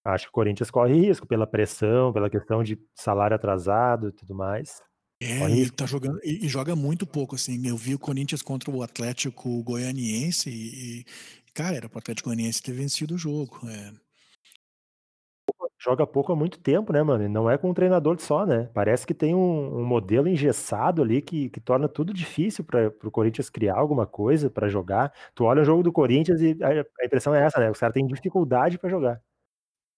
[0.05, 4.37] Acho que o Corinthians corre risco pela pressão, pela questão de salário atrasado e tudo
[4.37, 4.81] mais.
[5.21, 7.67] É, e tá jogando e, e, joga muito pouco, assim.
[7.67, 11.05] Eu vi o Corinthians contra o Atlético Goianiense e, e
[11.53, 13.59] cara, era pro Atlético Goianiense ter vencido o jogo.
[13.69, 14.06] É
[15.87, 17.23] joga pouco há muito tempo, né, mano?
[17.25, 18.69] E não é com um treinador só, né?
[18.75, 23.11] Parece que tem um, um modelo engessado ali que, que torna tudo difícil para o
[23.11, 25.13] Corinthians criar alguma coisa para jogar.
[25.33, 27.71] Tu olha o jogo do Corinthians e a, a impressão é essa, né?
[27.71, 29.23] Os caras têm dificuldade para jogar.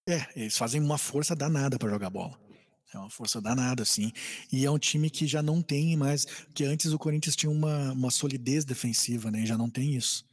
[0.07, 2.37] É, eles fazem uma força danada para jogar bola.
[2.93, 4.11] É uma força danada, assim.
[4.51, 6.25] E é um time que já não tem mais.
[6.53, 9.43] Que antes o Corinthians tinha uma, uma solidez defensiva, né?
[9.45, 10.23] Já não tem isso.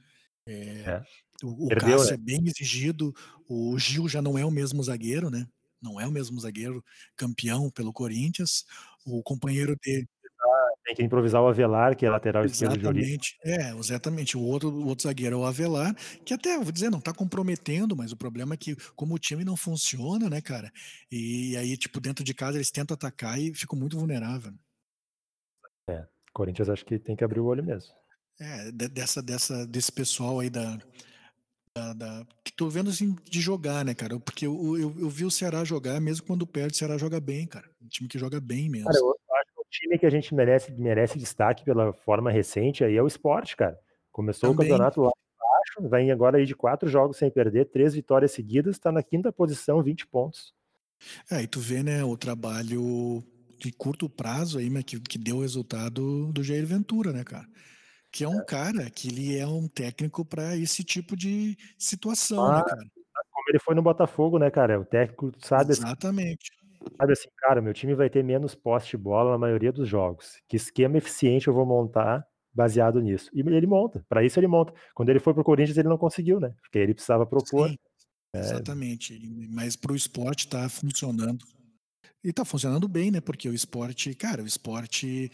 [0.46, 0.52] É,
[0.86, 1.02] é.
[1.42, 2.14] O, o Perdeu, Cássio né?
[2.14, 3.14] é bem exigido.
[3.48, 5.46] O Gil já não é o mesmo zagueiro, né?
[5.80, 6.82] Não é o mesmo zagueiro
[7.16, 8.64] campeão pelo Corinthians.
[9.04, 10.08] O companheiro dele.
[10.84, 13.36] Tem que improvisar o Avelar, que é lateral esquerdo de Exatamente.
[13.44, 14.36] É, exatamente.
[14.36, 17.96] O outro, o outro zagueiro é o Avelar, que até, vou dizer, não tá comprometendo,
[17.96, 20.70] mas o problema é que, como o time não funciona, né, cara?
[21.10, 24.52] E aí, tipo, dentro de casa eles tentam atacar e ficam muito vulnerável.
[25.88, 27.92] É, Corinthians acho que tem que abrir o olho mesmo.
[28.38, 30.78] É, dessa, dessa, desse pessoal aí da,
[31.76, 34.18] da, da, que tô vendo assim de jogar, né, cara?
[34.18, 37.46] Porque eu, eu, eu, vi o Ceará jogar, mesmo quando perde, o Ceará joga bem,
[37.46, 37.68] cara.
[37.82, 38.86] Um time que joga bem mesmo.
[38.86, 42.82] Cara, eu acho que o time que a gente merece, merece destaque pela forma recente
[42.82, 43.78] aí é o esporte, cara.
[44.10, 44.66] Começou Também.
[44.66, 48.78] o campeonato lá embaixo, vai agora aí de quatro jogos sem perder, três vitórias seguidas,
[48.78, 50.54] tá na quinta posição, 20 pontos.
[51.30, 53.22] É, e tu vê, né, o trabalho
[53.58, 57.46] de curto prazo aí, mas que, que deu o resultado do Jair Ventura, né, cara?
[58.16, 62.54] Que é um cara que ele é um técnico para esse tipo de situação, né,
[62.54, 62.82] ah, né, cara?
[63.30, 64.80] Como ele foi no Botafogo, né, cara?
[64.80, 66.50] O técnico sabe assim, Exatamente.
[66.80, 69.86] Assim, sabe assim, cara, meu time vai ter menos poste de bola na maioria dos
[69.86, 70.40] jogos.
[70.48, 73.30] Que esquema eficiente eu vou montar baseado nisso?
[73.34, 74.02] E ele monta.
[74.08, 74.72] Para isso ele monta.
[74.94, 76.54] Quando ele foi pro Corinthians ele não conseguiu, né?
[76.62, 77.68] Porque ele precisava propor.
[77.68, 77.76] Sim,
[78.34, 78.40] é...
[78.40, 79.20] Exatamente.
[79.50, 81.44] Mas pro esporte tá funcionando.
[82.24, 83.20] E tá funcionando bem, né?
[83.20, 85.30] Porque o esporte, cara, o esporte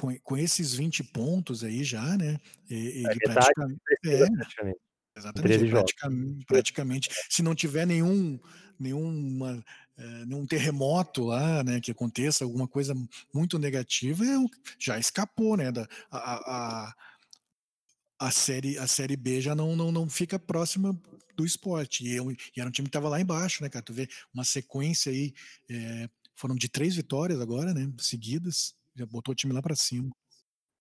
[0.00, 2.38] com, com esses 20 pontos aí já, né?
[2.70, 4.80] Ele é praticamente, é, praticamente.
[5.14, 8.40] Exatamente, praticamente, praticamente, se não tiver nenhum,
[8.78, 9.62] nenhuma,
[9.98, 12.94] é, nenhum terremoto lá, né, que aconteça alguma coisa
[13.34, 14.36] muito negativa, é,
[14.78, 16.34] já escapou, né, da, a,
[16.88, 16.94] a,
[18.20, 20.98] a, série, a série B já não, não, não fica próxima
[21.36, 23.92] do esporte, e, eu, e era um time que estava lá embaixo, né, cara, tu
[23.92, 25.34] vê uma sequência aí,
[25.68, 30.10] é, foram de três vitórias agora, né, seguidas, já botou o time lá para cima.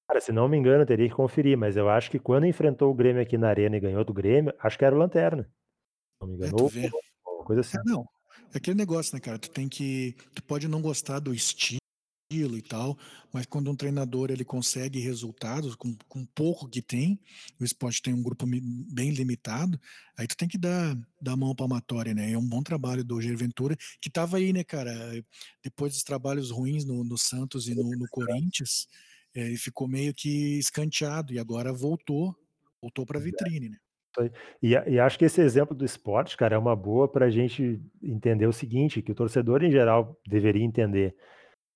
[0.07, 2.91] Cara, se não me engano, eu teria que conferir, mas eu acho que quando enfrentou
[2.91, 5.49] o Grêmio aqui na Arena e ganhou do Grêmio, acho que era o Lanterna.
[6.19, 6.57] Não me engano.
[6.57, 7.77] É, uma coisa assim.
[7.77, 8.05] É, não.
[8.53, 9.37] É aquele negócio, né, cara?
[9.37, 10.15] Tu tem que.
[10.33, 11.79] Tu pode não gostar do estilo
[12.31, 12.95] e tal,
[13.33, 17.19] mas quando um treinador ele consegue resultados com, com pouco que tem,
[17.59, 19.81] o esporte tem um grupo bem limitado,
[20.15, 22.31] aí tu tem que dar, dar a mão palmatória, né?
[22.31, 24.93] É um bom trabalho do Jair Ventura, que tava aí, né, cara,
[25.63, 28.87] depois dos trabalhos ruins no, no Santos e no, no Corinthians,
[29.33, 32.35] é, ele ficou meio que escanteado e agora voltou,
[32.79, 33.77] voltou para a vitrine, né?
[34.61, 37.81] E, e, acho que esse exemplo do esporte, cara, é uma boa para a gente
[38.03, 41.15] entender o seguinte, que o torcedor em geral deveria entender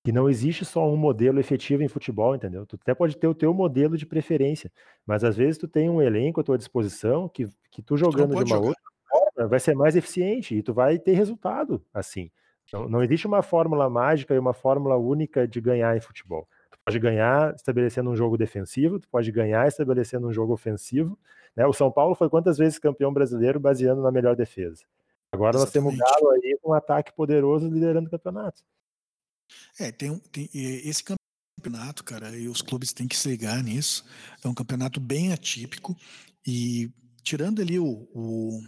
[0.04, 2.66] que não existe só um modelo efetivo em futebol, entendeu?
[2.66, 4.70] Tu até pode ter o teu modelo de preferência,
[5.06, 8.42] mas às vezes tu tem um elenco à tua disposição que, que tu jogando de
[8.42, 8.68] uma jogar.
[8.68, 12.30] outra forma vai ser mais eficiente e tu vai ter resultado assim.
[12.70, 16.46] Não, não existe uma fórmula mágica e uma fórmula única de ganhar em futebol.
[16.70, 21.18] Tu pode ganhar estabelecendo um jogo defensivo, tu pode ganhar estabelecendo um jogo ofensivo.
[21.56, 21.66] Né?
[21.66, 24.84] O São Paulo foi quantas vezes campeão brasileiro baseando na melhor defesa.
[25.32, 25.94] Agora Exatamente.
[25.94, 28.62] nós temos o Galo aí com um ataque poderoso liderando o campeonato.
[29.78, 34.04] É, tem, tem esse campeonato, cara, e os clubes têm que se nisso.
[34.42, 35.96] É um campeonato bem atípico
[36.46, 36.90] e
[37.22, 38.60] tirando ali o, o,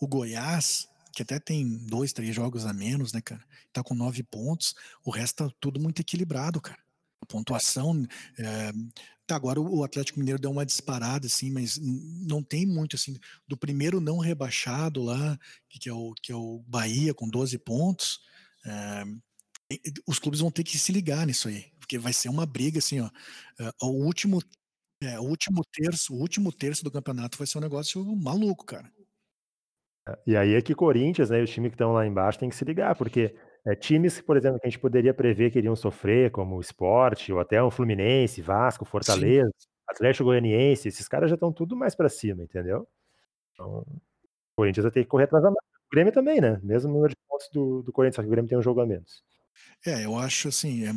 [0.00, 3.44] o Goiás, que até tem dois, três jogos a menos, né, cara?
[3.72, 4.74] Tá com nove pontos,
[5.04, 6.80] o resto tá tudo muito equilibrado, cara.
[7.20, 8.06] A pontuação.
[8.38, 8.72] É,
[9.26, 13.56] tá, agora o Atlético Mineiro deu uma disparada, assim, mas não tem muito, assim, do
[13.56, 15.38] primeiro não rebaixado lá,
[15.68, 18.20] que é o, que é o Bahia, com 12 pontos.
[18.64, 19.04] É,
[20.06, 23.00] os clubes vão ter que se ligar nisso aí, porque vai ser uma briga assim,
[23.00, 23.10] ó.
[23.60, 24.40] Eh, o último,
[25.02, 28.90] é, o último terço, o último terço do campeonato vai ser um negócio maluco, cara.
[30.26, 32.64] E aí é que Corinthians, né, os times que estão lá embaixo tem que se
[32.64, 33.34] ligar, porque
[33.66, 37.28] é, times, por exemplo, que a gente poderia prever que iriam sofrer, como o Sport,
[37.30, 39.68] ou até o Fluminense, Vasco, Fortaleza, Sim.
[39.86, 42.86] Atlético Goianiense, esses caras já estão tudo mais para cima, entendeu?
[43.52, 44.00] Então, o
[44.56, 45.54] Corinthians vai ter que correr atrás da O
[45.92, 46.60] Grêmio também, né?
[46.62, 48.86] Mesmo número de pontos do, do Corinthians, só que o Grêmio tem um jogo a
[48.86, 49.22] menos.
[49.86, 50.92] É, eu acho assim, é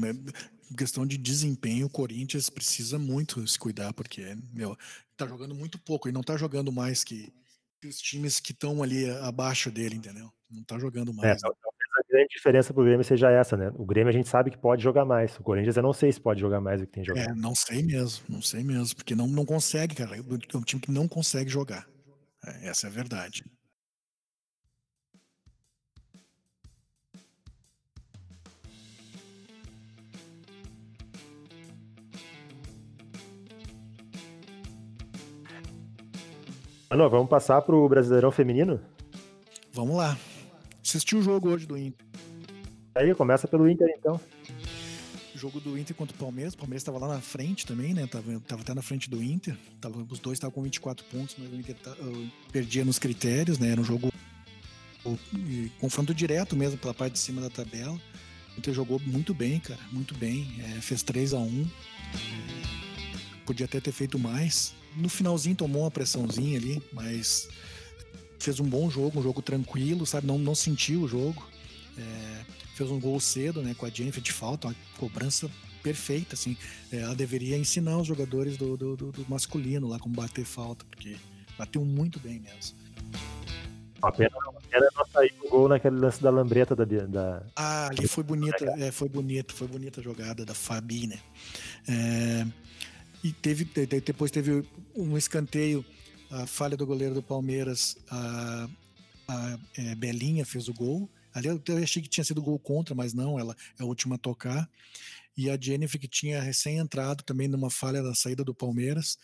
[0.76, 4.78] questão de desempenho, o Corinthians precisa muito se cuidar, porque, meu,
[5.18, 7.32] tá jogando muito pouco e não tá jogando mais que,
[7.82, 10.32] que os times que estão ali abaixo dele, entendeu?
[10.50, 11.44] Não tá jogando é, mais.
[11.44, 11.54] É, né?
[11.94, 13.72] a grande diferença pro Grêmio seja essa, né?
[13.76, 15.38] O Grêmio a gente sabe que pode jogar mais.
[15.38, 17.30] O Corinthians eu não sei se pode jogar mais do que tem jogado.
[17.30, 20.18] É, não sei mesmo, não sei mesmo, porque não, não consegue, cara.
[20.18, 21.88] É um time que não consegue jogar.
[22.46, 23.46] É, essa é a verdade.
[36.92, 38.78] Mano, vamos passar pro Brasileirão Feminino?
[39.72, 40.18] Vamos lá.
[40.86, 42.06] Assistiu o jogo hoje do Inter.
[42.94, 44.20] Aí, começa pelo Inter então.
[45.34, 46.54] Jogo do Inter contra o Palmeiras.
[46.54, 48.06] O Palmeiras estava lá na frente também, né?
[48.08, 49.56] Tava, tava até na frente do Inter.
[49.80, 51.96] Tava, os dois estavam com 24 pontos, mas o Inter tá,
[52.52, 53.72] perdia nos critérios, né?
[53.72, 54.12] Era um jogo
[55.06, 55.18] o,
[55.80, 57.98] confronto direto mesmo pela parte de cima da tabela.
[58.54, 60.46] O Inter jogou muito bem, cara, muito bem.
[60.60, 61.68] É, fez 3 a 1
[63.46, 64.76] Podia até ter feito mais.
[64.96, 67.48] No finalzinho tomou uma pressãozinha ali, mas
[68.40, 70.28] fez um bom jogo, um jogo tranquilo, sabe?
[70.28, 71.48] Não, não sentiu o jogo.
[71.98, 73.74] É, fez um gol cedo, né?
[73.78, 75.50] Com a Jennifer de falta, uma cobrança
[75.82, 76.58] perfeita, assim.
[76.92, 81.16] É, ela deveria ensinar os jogadores do, do, do, masculino lá como bater falta, porque
[81.58, 82.78] bateu muito bem mesmo.
[84.02, 86.86] A pena, a pena não sair o gol naquele lance da lambreta da.
[86.86, 87.44] da...
[87.56, 91.20] Ah, ali foi bonita, é, foi bonito, foi bonita a jogada da Fabi, né?
[91.88, 92.48] É,
[93.24, 93.66] e teve,
[94.02, 94.64] depois teve
[94.96, 95.86] um escanteio,
[96.30, 98.70] a falha do goleiro do Palmeiras, a,
[99.28, 101.10] a é, Belinha fez o gol.
[101.34, 104.18] Ali eu achei que tinha sido gol contra, mas não, ela é a última a
[104.18, 104.70] tocar.
[105.38, 109.18] E a Jennifer, que tinha recém entrado também numa falha da saída do Palmeiras.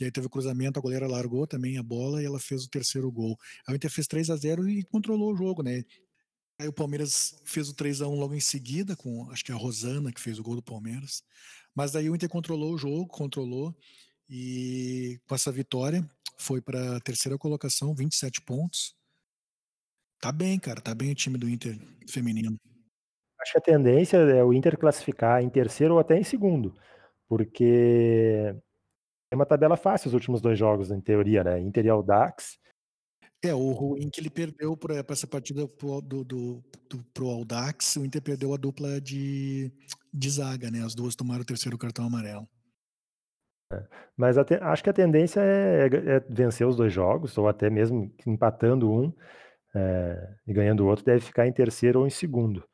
[0.00, 2.70] E aí teve o cruzamento, a goleira largou também a bola e ela fez o
[2.70, 3.38] terceiro gol.
[3.66, 5.84] A Inter fez 3 a 0 e controlou o jogo, né?
[6.58, 9.54] Aí o Palmeiras fez o 3 a 1 logo em seguida, com acho que a
[9.54, 11.22] Rosana que fez o gol do Palmeiras.
[11.74, 13.74] Mas daí o Inter controlou o jogo, controlou
[14.28, 16.06] e com essa vitória
[16.38, 18.94] foi para a terceira colocação, 27 pontos.
[20.20, 22.56] Tá bem, cara, tá bem o time do Inter feminino.
[23.40, 26.76] Acho que a tendência é o Inter classificar em terceiro ou até em segundo,
[27.28, 28.54] porque
[29.30, 31.58] é uma tabela fácil os últimos dois jogos, em teoria, né?
[31.60, 32.58] Inter e Audax.
[33.42, 37.96] É, o ruim que ele perdeu para essa partida pro, do, do, do, pro Audax,
[37.96, 39.72] o Inter perdeu a dupla de,
[40.12, 40.82] de zaga, né?
[40.82, 42.48] As duas tomaram o terceiro cartão amarelo.
[43.72, 43.82] É,
[44.16, 47.70] mas te, acho que a tendência é, é, é, vencer os dois jogos, ou até
[47.70, 49.12] mesmo empatando um
[49.74, 52.64] é, e ganhando o outro, deve ficar em terceiro ou em segundo.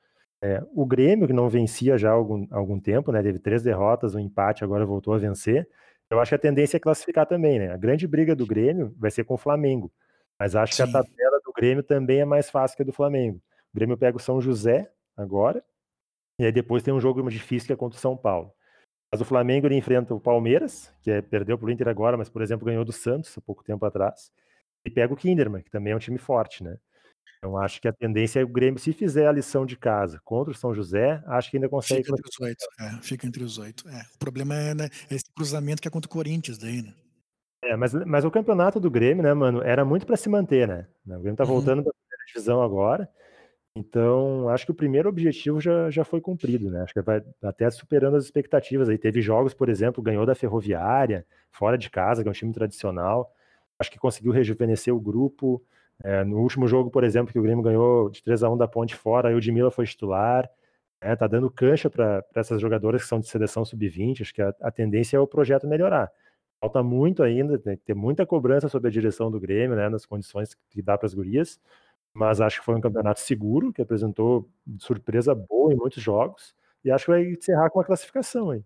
[0.43, 3.23] É, o Grêmio, que não vencia já há algum, algum tempo, né?
[3.23, 5.69] Teve três derrotas, um empate, agora voltou a vencer.
[6.11, 7.73] Eu acho que a tendência é classificar também, né?
[7.73, 9.91] A grande briga do Grêmio vai ser com o Flamengo.
[10.39, 10.85] Mas acho Sim.
[10.85, 13.39] que a tabela do Grêmio também é mais fácil que a do Flamengo.
[13.73, 15.65] O Grêmio pega o São José agora,
[16.39, 18.53] e aí depois tem um jogo difícil que é contra o São Paulo.
[19.11, 22.43] Mas o Flamengo ele enfrenta o Palmeiras, que é, perdeu pro Inter agora, mas, por
[22.43, 24.31] exemplo, ganhou do Santos há pouco tempo atrás.
[24.85, 26.77] E pega o Kinderman, que também é um time forte, né?
[27.39, 30.53] Então acho que a tendência é o Grêmio, se fizer a lição de casa contra
[30.53, 32.05] o São José, acho que ainda consegue.
[32.05, 33.89] Fica entre os oito, é, fica entre os oito.
[33.89, 34.03] É.
[34.15, 36.95] O problema é né, esse cruzamento que é contra o Corinthians daí, né?
[37.63, 40.87] É, mas, mas o campeonato do Grêmio, né, mano, era muito para se manter, né?
[41.07, 41.51] O Grêmio tá uhum.
[41.51, 43.09] voltando para a primeira divisão agora.
[43.77, 46.81] Então, acho que o primeiro objetivo já, já foi cumprido, né?
[46.81, 48.89] Acho que vai até superando as expectativas.
[48.89, 52.55] Aí teve jogos, por exemplo, ganhou da Ferroviária, fora de casa, que é um time
[52.55, 53.31] tradicional.
[53.79, 55.63] Acho que conseguiu rejuvenescer o grupo.
[56.03, 58.67] É, no último jogo, por exemplo, que o Grêmio ganhou de 3 a 1 da
[58.67, 60.49] Ponte fora, aí o Dimila foi titular.
[60.99, 64.23] É, tá dando cancha para essas jogadoras que são de seleção sub-20.
[64.23, 66.11] Acho que a, a, tendência é o projeto melhorar.
[66.61, 70.07] Falta muito ainda, tem que ter muita cobrança sobre a direção do Grêmio, né, nas
[70.07, 71.61] condições que dá para as gurias.
[72.17, 74.49] Mas acho que foi um campeonato seguro, que apresentou
[74.79, 76.55] surpresa boa em muitos jogos.
[76.83, 78.65] E acho que vai encerrar com a classificação aí.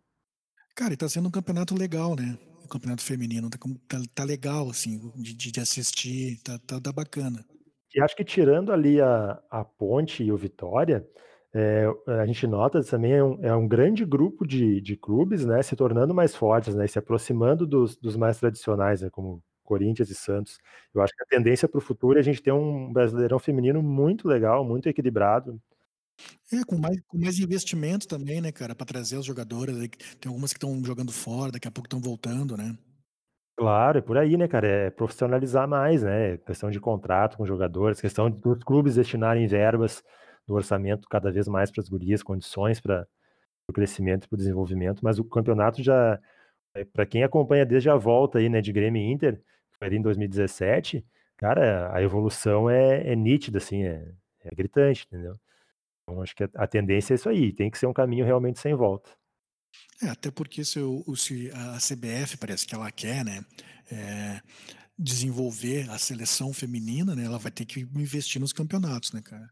[0.77, 2.39] Cara, e tá sendo um campeonato legal, né?
[2.71, 3.51] campeonato feminino.
[3.51, 7.45] Tá, tá, tá legal, assim, de, de assistir, tá, tá, tá, bacana.
[7.93, 11.05] E acho que tirando ali a, a Ponte e o Vitória,
[11.53, 15.61] é, a gente nota também é um, é um grande grupo de, de clubes, né,
[15.63, 20.15] se tornando mais fortes, né, se aproximando dos, dos mais tradicionais, né, como Corinthians e
[20.17, 20.59] Santos.
[20.93, 23.81] Eu acho que a tendência para o futuro é a gente ter um brasileirão feminino
[23.81, 25.61] muito legal, muito equilibrado.
[26.53, 29.77] É, com mais, com mais investimento também, né, cara, para trazer os jogadores.
[30.21, 32.77] Tem algumas que estão jogando fora, daqui a pouco estão voltando, né?
[33.57, 34.67] Claro, é por aí, né, cara?
[34.67, 36.37] É profissionalizar mais, né?
[36.39, 40.03] Questão de contrato com jogadores, questão dos clubes destinarem verbas
[40.49, 43.07] do orçamento cada vez mais para as gurias, condições para
[43.69, 45.01] o crescimento e para o desenvolvimento.
[45.05, 46.19] Mas o campeonato já,
[46.75, 49.41] é, para quem acompanha desde a volta aí, né, de Grêmio e Inter,
[49.81, 51.05] ali em 2017,
[51.37, 55.39] cara, a evolução é, é nítida, assim, é, é gritante, entendeu?
[56.03, 58.59] Então, acho que a, a tendência é isso aí, tem que ser um caminho realmente
[58.59, 59.11] sem volta.
[60.03, 63.45] É, até porque se, o, se a CBF parece que ela quer, né,
[63.91, 64.41] é,
[64.99, 69.49] desenvolver a seleção feminina, né, ela vai ter que investir nos campeonatos, né, cara?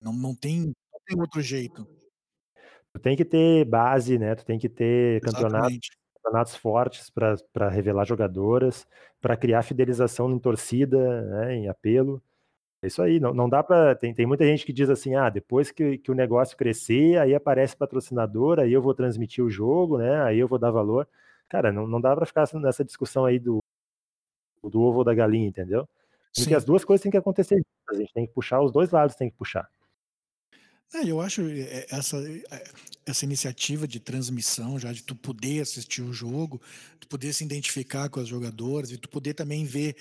[0.00, 1.86] Não, não, tem, não tem outro jeito.
[2.92, 4.34] Tu tem que ter base, né?
[4.34, 5.90] Tu tem que ter campeonatos,
[6.28, 8.86] campeonatos fortes para revelar jogadoras,
[9.20, 12.22] para criar fidelização em torcida, né, em apelo.
[12.82, 13.94] É isso aí, não, não dá para.
[13.96, 17.34] Tem, tem muita gente que diz assim: ah, depois que, que o negócio crescer, aí
[17.34, 20.22] aparece patrocinador, aí eu vou transmitir o jogo, né?
[20.22, 21.08] Aí eu vou dar valor.
[21.48, 23.58] Cara, não, não dá para ficar nessa discussão aí do
[24.62, 25.88] do ovo ou da galinha, entendeu?
[26.36, 27.60] Porque as duas coisas têm que acontecer.
[27.90, 29.68] A gente tem que puxar os dois lados, tem que puxar.
[30.94, 32.16] É, eu acho é, essa,
[32.50, 32.64] é,
[33.04, 36.62] essa iniciativa de transmissão, já de tu poder assistir o jogo,
[36.98, 39.96] tu poder se identificar com as jogadoras e tu poder também ver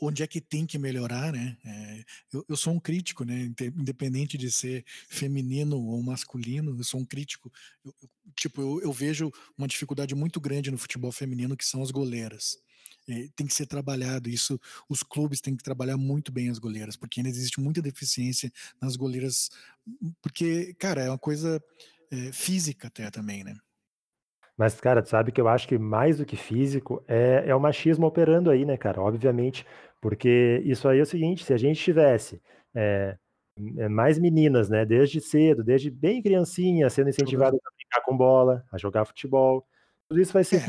[0.00, 1.56] onde é que tem que melhorar, né?
[1.64, 3.52] É, eu, eu, sou um crítico, né?
[3.60, 7.52] Independente de ser feminino ou masculino, eu sou um crítico.
[7.84, 7.94] Eu,
[8.36, 12.58] tipo, eu, eu vejo uma dificuldade muito grande no futebol feminino que são as goleiras.
[13.12, 14.30] É, tem que ser trabalhado.
[14.30, 14.58] Isso,
[14.88, 18.50] os clubes têm que trabalhar muito bem as goleiras, porque ainda existe muita deficiência
[18.80, 19.50] nas goleiras,
[20.22, 21.62] porque, cara, é uma coisa
[22.10, 23.54] é, física até também, né?
[24.56, 27.60] Mas, cara, tu sabe que eu acho que mais do que físico é, é o
[27.60, 29.00] machismo operando aí, né, cara?
[29.00, 29.66] Obviamente,
[30.00, 32.40] porque isso aí é o seguinte: se a gente tivesse
[32.74, 33.16] é,
[33.90, 38.78] mais meninas, né, desde cedo, desde bem criancinha, sendo incentivadas a brincar com bola, a
[38.78, 39.66] jogar futebol,
[40.08, 40.60] tudo isso vai se é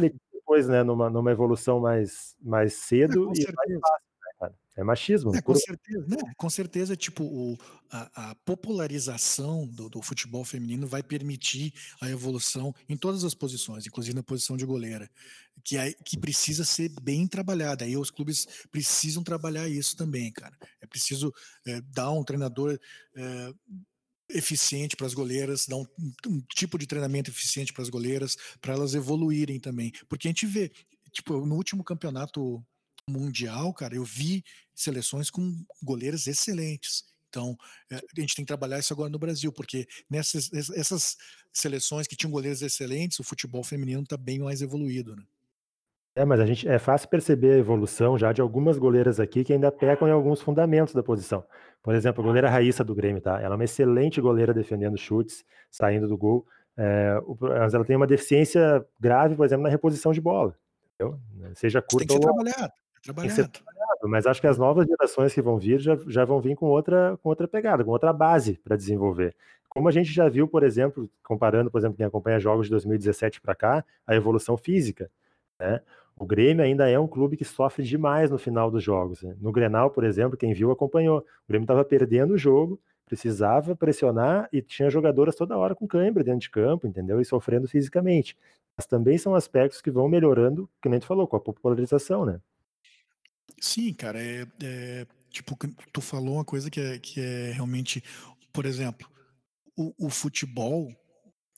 [0.43, 4.51] depois, né, numa, numa evolução mais, mais cedo é, e mais fácil, né?
[4.75, 5.35] É machismo.
[5.35, 6.17] É, com certeza, né?
[6.35, 7.57] com certeza, tipo, o,
[7.89, 13.85] a, a popularização do, do, futebol feminino vai permitir a evolução em todas as posições,
[13.85, 15.09] inclusive na posição de goleira,
[15.63, 17.85] que, é, que precisa ser bem trabalhada.
[17.85, 20.57] Aí os clubes precisam trabalhar isso também, cara.
[20.81, 21.31] É preciso
[21.67, 22.77] é, dar um treinador
[23.15, 23.53] é,
[24.34, 25.86] eficiente para as goleiras, dar um,
[26.27, 29.91] um, tipo de treinamento eficiente para as goleiras, para elas evoluírem também.
[30.09, 30.71] Porque a gente vê,
[31.11, 32.63] tipo, no último campeonato
[33.07, 37.03] mundial, cara, eu vi seleções com goleiras excelentes.
[37.29, 37.57] Então,
[37.91, 41.17] eh, a gente tem que trabalhar isso agora no Brasil, porque nessas essas
[41.51, 45.23] seleções que tinham goleiros excelentes, o futebol feminino está bem mais evoluído, né?
[46.16, 49.51] É, mas a gente é fácil perceber a evolução já de algumas goleiras aqui que
[49.51, 51.43] ainda pecam em alguns fundamentos da posição.
[51.82, 53.41] Por exemplo, a goleira Raíssa do Grêmio, tá?
[53.41, 56.45] Ela é uma excelente goleira defendendo chutes, saindo do gol.
[56.78, 60.55] É, mas ela tem uma deficiência grave, por exemplo, na reposição de bola.
[60.95, 61.20] Entendeu?
[61.55, 63.22] Seja curta tem que ser ou trabalhado, trabalhado.
[63.22, 63.74] Tem que ser trabalhado.
[64.03, 67.18] Mas acho que as novas gerações que vão vir já, já vão vir com outra,
[67.24, 69.36] com outra pegada, com outra base para desenvolver.
[69.68, 73.41] Como a gente já viu, por exemplo, comparando, por exemplo, quem acompanha jogos de 2017
[73.41, 75.09] para cá, a evolução física.
[75.59, 75.82] Né?
[76.24, 79.21] O Grêmio ainda é um clube que sofre demais no final dos jogos.
[79.21, 79.36] Né?
[79.41, 81.19] No Grenal, por exemplo, quem viu acompanhou.
[81.19, 86.24] O Grêmio estava perdendo o jogo, precisava pressionar e tinha jogadoras toda hora com cãibra
[86.24, 87.19] dentro de campo, entendeu?
[87.19, 88.38] E sofrendo fisicamente.
[88.78, 92.39] Mas também são aspectos que vão melhorando, que nem tu falou, com a popularização, né?
[93.59, 95.57] Sim, cara, é, é tipo,
[95.91, 98.01] tu falou uma coisa que é, que é realmente,
[98.53, 99.09] por exemplo,
[99.76, 100.89] o, o futebol,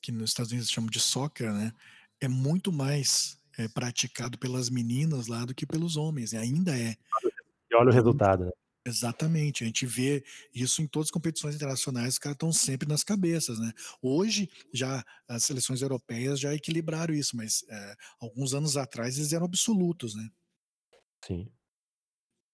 [0.01, 1.72] que nos Estados Unidos chamam de soccer, né?
[2.20, 6.95] É muito mais é, praticado pelas meninas lá do que pelos homens, e ainda é.
[7.72, 8.51] E olha o resultado, né?
[8.88, 13.03] Exatamente, a gente vê isso em todas as competições internacionais, os caras estão sempre nas
[13.03, 13.72] cabeças, né?
[13.99, 19.45] Hoje, já as seleções europeias já equilibraram isso, mas é, alguns anos atrás eles eram
[19.45, 20.30] absolutos, né?
[21.26, 21.51] Sim.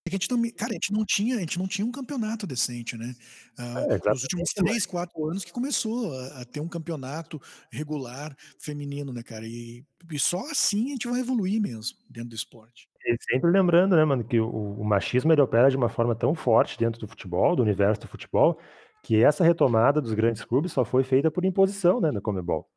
[0.06, 1.92] É que a gente não, cara, a gente não tinha, a gente não tinha um
[1.92, 3.16] campeonato decente, né?
[3.60, 7.40] Uh, é, nos últimos três, quatro anos que começou a, a, ter um campeonato
[7.72, 9.46] regular feminino, né, cara?
[9.46, 12.90] E, e, só assim a gente vai evoluir mesmo dentro do esporte.
[13.06, 16.34] E sempre lembrando, né, mano, que o, o machismo ele opera de uma forma tão
[16.34, 18.60] forte dentro do futebol, do universo do futebol,
[19.04, 22.68] que essa retomada dos grandes clubes só foi feita por imposição, né, na Comebol.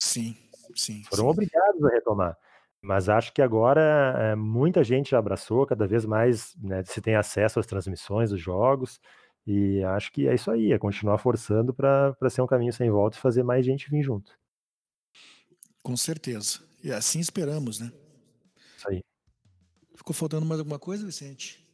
[0.00, 0.36] Sim,
[0.76, 1.02] sim.
[1.10, 1.30] Foram sim.
[1.30, 2.36] obrigados a retomar.
[2.80, 7.16] Mas acho que agora é, muita gente já abraçou, cada vez mais né, se tem
[7.16, 9.00] acesso às transmissões dos jogos,
[9.46, 13.16] e acho que é isso aí, é continuar forçando para ser um caminho sem volta
[13.16, 14.38] e fazer mais gente vir junto.
[15.82, 16.60] Com certeza.
[16.84, 17.90] E assim esperamos, né?
[18.76, 19.02] Isso aí.
[19.96, 21.66] Ficou faltando mais alguma coisa, Vicente?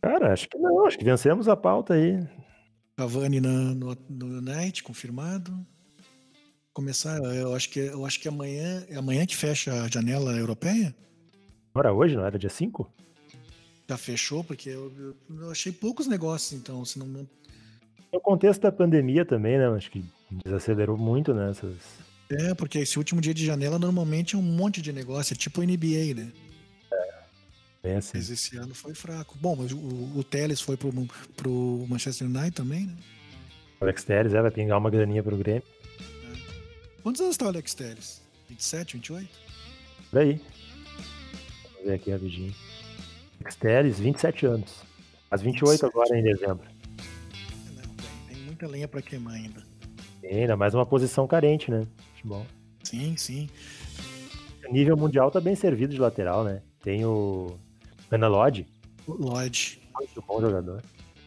[0.00, 2.16] Cara, acho que não, acho que vencemos a pauta aí.
[2.96, 5.66] Cavani na, no, no Night, confirmado
[6.72, 10.94] começar, eu acho que eu acho que amanhã, é amanhã que fecha a janela europeia?
[11.74, 12.90] Não era hoje, não era dia 5?
[13.88, 17.06] Já fechou, porque eu, eu, achei poucos negócios, então, se não.
[18.12, 19.68] No contexto da pandemia também, né?
[19.68, 20.04] Acho que
[20.44, 21.74] desacelerou muito nessas.
[22.30, 25.36] Né, é, porque esse último dia de janela normalmente é um monte de negócio, é
[25.36, 26.32] tipo o NBA, né?
[27.82, 28.18] É, assim.
[28.18, 29.36] Mas esse ano foi fraco.
[29.40, 29.78] Bom, mas o,
[30.16, 30.90] o Teles foi pro,
[31.36, 32.96] pro Manchester United também, né?
[33.80, 35.64] O Alex Teles, é, vai pingar uma graninha pro Grêmio.
[37.02, 38.22] Quantos anos tá o Alex Telles?
[38.48, 39.28] 27, 28?
[40.10, 40.40] Por aí.
[41.72, 42.54] Vamos ver aqui rapidinho.
[43.40, 44.82] Alex Telles, 27 anos.
[45.28, 45.84] Faz 28 27.
[45.86, 46.68] agora em dezembro.
[47.74, 49.62] Não, tem, tem muita lenha para queimar ainda.
[50.20, 51.86] Tem, ainda mais uma posição carente, né?
[52.12, 52.46] Futebol.
[52.84, 53.48] Sim, sim.
[54.68, 56.62] O nível mundial tá bem servido de lateral, né?
[56.82, 57.58] Tem o
[58.10, 58.66] Ana Lodge.
[59.08, 59.82] Lodge.
[59.94, 60.82] Muito bom jogador.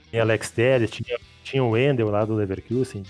[0.09, 3.03] Tem Alex Telles, tinha, tinha o Wendel lá do Leverkusen.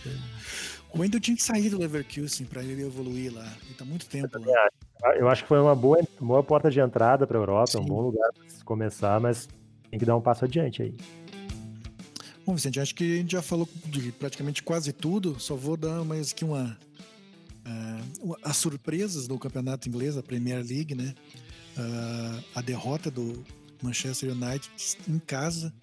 [0.95, 3.45] O Wendel tinha que sair do Leverkusen para ele evoluir lá.
[3.65, 4.69] Ele tá muito tempo lá.
[5.03, 7.79] Acho, Eu acho que foi uma boa, boa porta de entrada para a Europa, Sim.
[7.79, 9.49] um bom lugar para começar, mas
[9.89, 10.95] tem que dar um passo adiante aí.
[12.45, 16.05] Bom, Vicente, acho que a gente já falou de praticamente quase tudo, só vou dar
[16.05, 16.77] mais aqui uma.
[17.67, 21.13] Uh, as surpresas do campeonato inglês, a Premier League, né?
[21.77, 23.43] Uh, a derrota do
[23.81, 24.71] Manchester United
[25.09, 25.73] em casa,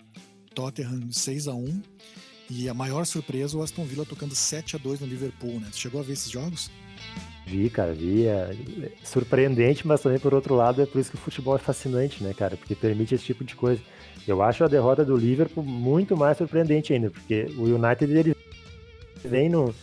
[0.55, 1.83] Tottenham 6 a 1
[2.55, 5.69] e a maior surpresa, o Aston Villa tocando 7 a 2 no Liverpool, né?
[5.73, 6.71] Você chegou a ver esses jogos?
[7.47, 8.27] Vi, cara, vi.
[8.27, 8.55] É
[9.03, 12.35] surpreendente, mas também por outro lado é por isso que o futebol é fascinante, né,
[12.35, 12.57] cara?
[12.57, 13.81] Porque permite esse tipo de coisa.
[14.29, 18.37] Eu acho a derrota do Liverpool muito mais surpreendente ainda, porque o United ele
[19.25, 19.75] vem no.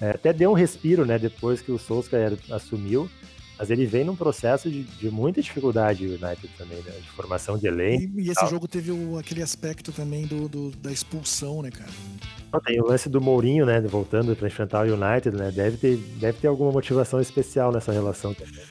[0.00, 3.08] É, até deu um respiro, né, depois que o Solskjaer assumiu,
[3.58, 7.56] mas ele vem num processo de, de muita dificuldade, o United também, né, de formação
[7.56, 8.18] de elenco.
[8.18, 8.50] E, e esse tal.
[8.50, 11.90] jogo teve o, aquele aspecto também do, do, da expulsão, né, cara?
[12.64, 16.38] Tem o lance do Mourinho, né, voltando para enfrentar o United, né, deve ter, deve
[16.38, 18.64] ter alguma motivação especial nessa relação também.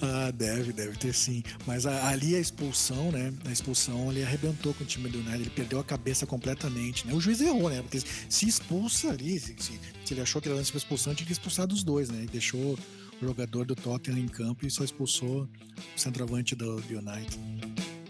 [0.00, 1.42] Ah, deve, deve ter sim.
[1.66, 3.32] Mas a, ali a expulsão, né?
[3.46, 7.14] A expulsão ele arrebentou com o time do United, ele perdeu a cabeça completamente, né?
[7.14, 7.80] O juiz errou, né?
[7.82, 11.26] Porque se expulsa ali, se, se, se ele achou que era lance para expulsão, tinha
[11.26, 12.24] que expulsar dos dois, né?
[12.24, 12.78] E deixou
[13.20, 15.48] jogador do Tottenham em campo e só expulsou
[15.94, 17.38] o centroavante do, do United.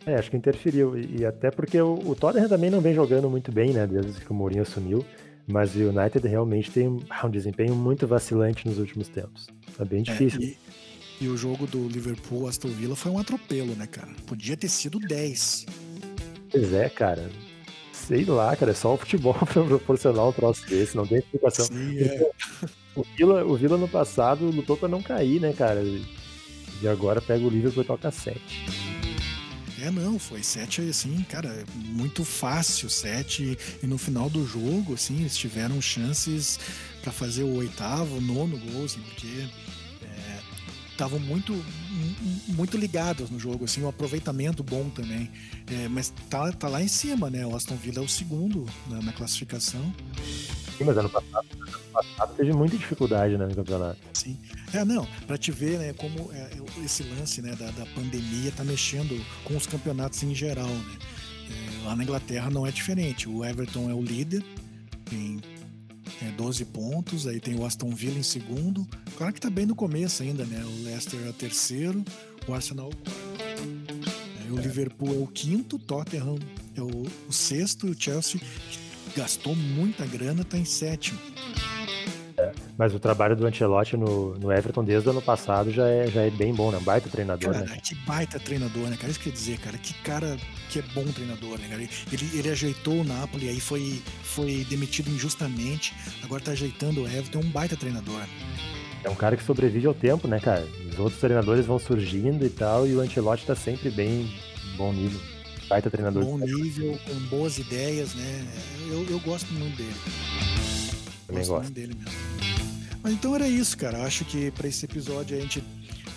[0.07, 0.96] É, acho que interferiu.
[0.96, 3.86] E, e até porque o, o, Tottenham também não vem jogando muito bem, né?
[3.86, 5.04] Desde que o Mourinho assumiu.
[5.46, 9.46] Mas o United realmente tem um, um desempenho muito vacilante nos últimos tempos.
[9.78, 10.40] É bem é, difícil.
[10.42, 10.54] É,
[11.20, 14.12] e o jogo do Liverpool Aston Villa foi um atropelo, né, cara?
[14.26, 15.66] Podia ter sido 10.
[16.50, 17.28] Pois é, cara.
[18.07, 21.66] Sei lá, cara, é só o futebol pra proporcionar um troço desse, não tem explicação.
[21.66, 22.30] Sim, é.
[22.94, 25.82] o, Villa, o Villa no passado lutou pra não cair, né, cara?
[25.82, 28.40] E agora pega o Liverpool e toca 7.
[29.82, 33.59] É, não, foi 7 assim, cara, muito fácil, 7.
[33.82, 36.61] E no final do jogo, assim, eles tiveram chances
[37.02, 39.48] para fazer o oitavo, nono gol, assim, porque
[40.97, 41.53] estavam muito
[42.49, 45.30] muito ligados no jogo, assim, um aproveitamento bom também.
[45.70, 47.47] É, mas tá, tá lá em cima, né?
[47.47, 49.94] O Aston Villa é o segundo na, na classificação.
[50.76, 53.99] Sim, mas ano passado, ano passado teve muita dificuldade né, no campeonato.
[54.12, 54.38] Sim.
[54.72, 56.51] É, não, para te ver, né, como é,
[56.84, 60.97] esse lance né, da, da pandemia tá mexendo com os campeonatos em geral, né?
[61.49, 63.28] É, lá na Inglaterra não é diferente.
[63.28, 64.42] O Everton é o líder,
[65.05, 65.40] tem
[66.22, 68.86] é, 12 pontos, aí tem o Aston Villa em segundo.
[69.16, 70.64] Claro que tá bem no começo ainda, né?
[70.64, 72.04] O Leicester é o terceiro,
[72.46, 74.11] o Arsenal é o quarto.
[74.40, 74.62] Aí o é.
[74.62, 76.38] Liverpool é o quinto, Tottenham
[76.74, 78.40] é o, o sexto, o Chelsea
[79.16, 81.18] gastou muita grana, tá em sétimo.
[82.76, 86.22] Mas o trabalho do Ancelotti no, no Everton desde o ano passado já é, já
[86.22, 86.78] é bem bom, né?
[86.80, 87.78] Baita treinador, cara, né?
[87.82, 89.11] Que baita treinador, né, cara?
[89.11, 90.36] Isso quer dizer, cara, que cara
[90.70, 91.82] que é bom treinador, né, cara?
[91.82, 97.40] Ele, ele ajeitou o Napoli, aí foi, foi demitido injustamente, agora tá ajeitando o Everton,
[97.40, 98.22] é um baita treinador.
[99.05, 100.66] É um cara que sobrevive ao tempo, né, cara?
[100.90, 104.28] Os outros treinadores vão surgindo e tal, e o Ancelotti tá sempre bem
[104.76, 105.20] bom nível.
[105.68, 106.24] Baita treinador.
[106.24, 108.47] Bom nível, com boas ideias, né?
[108.88, 109.94] Eu, eu gosto muito dele.
[111.26, 111.51] Também gosto.
[111.51, 111.62] gosto.
[111.64, 112.25] Muito dele mesmo.
[113.07, 114.02] Mas então era isso, cara.
[114.02, 115.62] Acho que para esse episódio a gente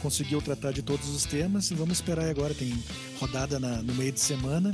[0.01, 2.51] conseguiu tratar de todos os temas e vamos esperar agora.
[2.51, 2.73] Tem
[3.19, 4.73] rodada na, no meio de semana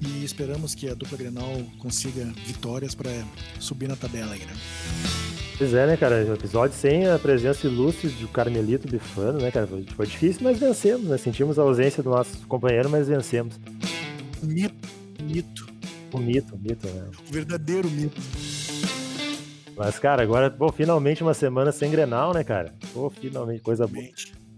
[0.00, 3.10] e esperamos que a dupla Grenal consiga vitórias para
[3.60, 4.54] subir na tabela aí, né?
[5.58, 6.24] Pois é, né, cara?
[6.24, 9.68] O episódio sem a presença ilustre do Carmelito Bifano, né, cara?
[9.94, 11.18] Foi difícil, mas vencemos, né?
[11.18, 13.60] Sentimos a ausência do nosso companheiro, mas vencemos.
[14.42, 14.88] Mito.
[15.22, 15.68] Mito.
[16.14, 17.10] O mito, o mito, né?
[17.28, 18.22] O verdadeiro mito.
[19.76, 22.72] Mas, cara, agora, pô, finalmente uma semana sem Grenal, né, cara?
[22.92, 24.04] Pô, finalmente, coisa boa.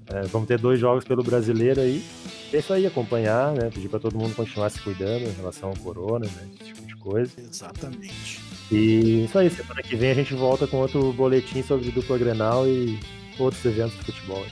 [0.09, 2.05] É, vamos ter dois jogos pelo brasileiro aí.
[2.53, 3.71] É isso aí, acompanhar, né?
[3.73, 6.49] Pedir pra todo mundo continuar se cuidando em relação ao corona, né?
[6.61, 7.33] Esse tipo de coisa.
[7.39, 8.41] Exatamente.
[8.71, 12.67] E isso aí, semana que vem a gente volta com outro boletim sobre dupla Grenal
[12.67, 12.99] e
[13.39, 14.45] outros eventos de futebol.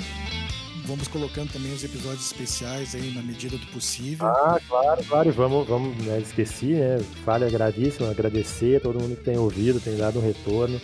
[0.84, 4.26] Vamos colocando também os episódios especiais aí na medida do possível.
[4.26, 5.32] Ah, claro, claro.
[5.32, 6.98] Vamos, vamos né, esqueci, né?
[7.24, 10.78] Falha gravíssima, agradecer a todo mundo que tem ouvido, tem dado um retorno.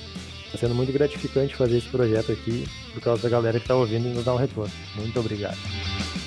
[0.47, 4.09] Está sendo muito gratificante fazer esse projeto aqui por causa da galera que está ouvindo
[4.09, 4.73] e nos dá um retorno.
[4.97, 5.59] Muito obrigado.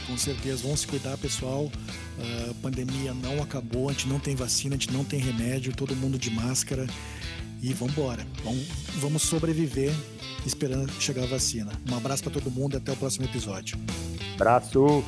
[0.07, 1.69] Com certeza, vamos se cuidar, pessoal.
[2.49, 5.95] A pandemia não acabou, a gente não tem vacina, a gente não tem remédio, todo
[5.95, 6.87] mundo de máscara.
[7.63, 8.27] E vamos embora.
[8.43, 9.93] Vamos, vamos sobreviver
[10.45, 11.71] esperando chegar a vacina.
[11.89, 13.79] Um abraço para todo mundo e até o próximo episódio.
[14.35, 15.01] Abraço!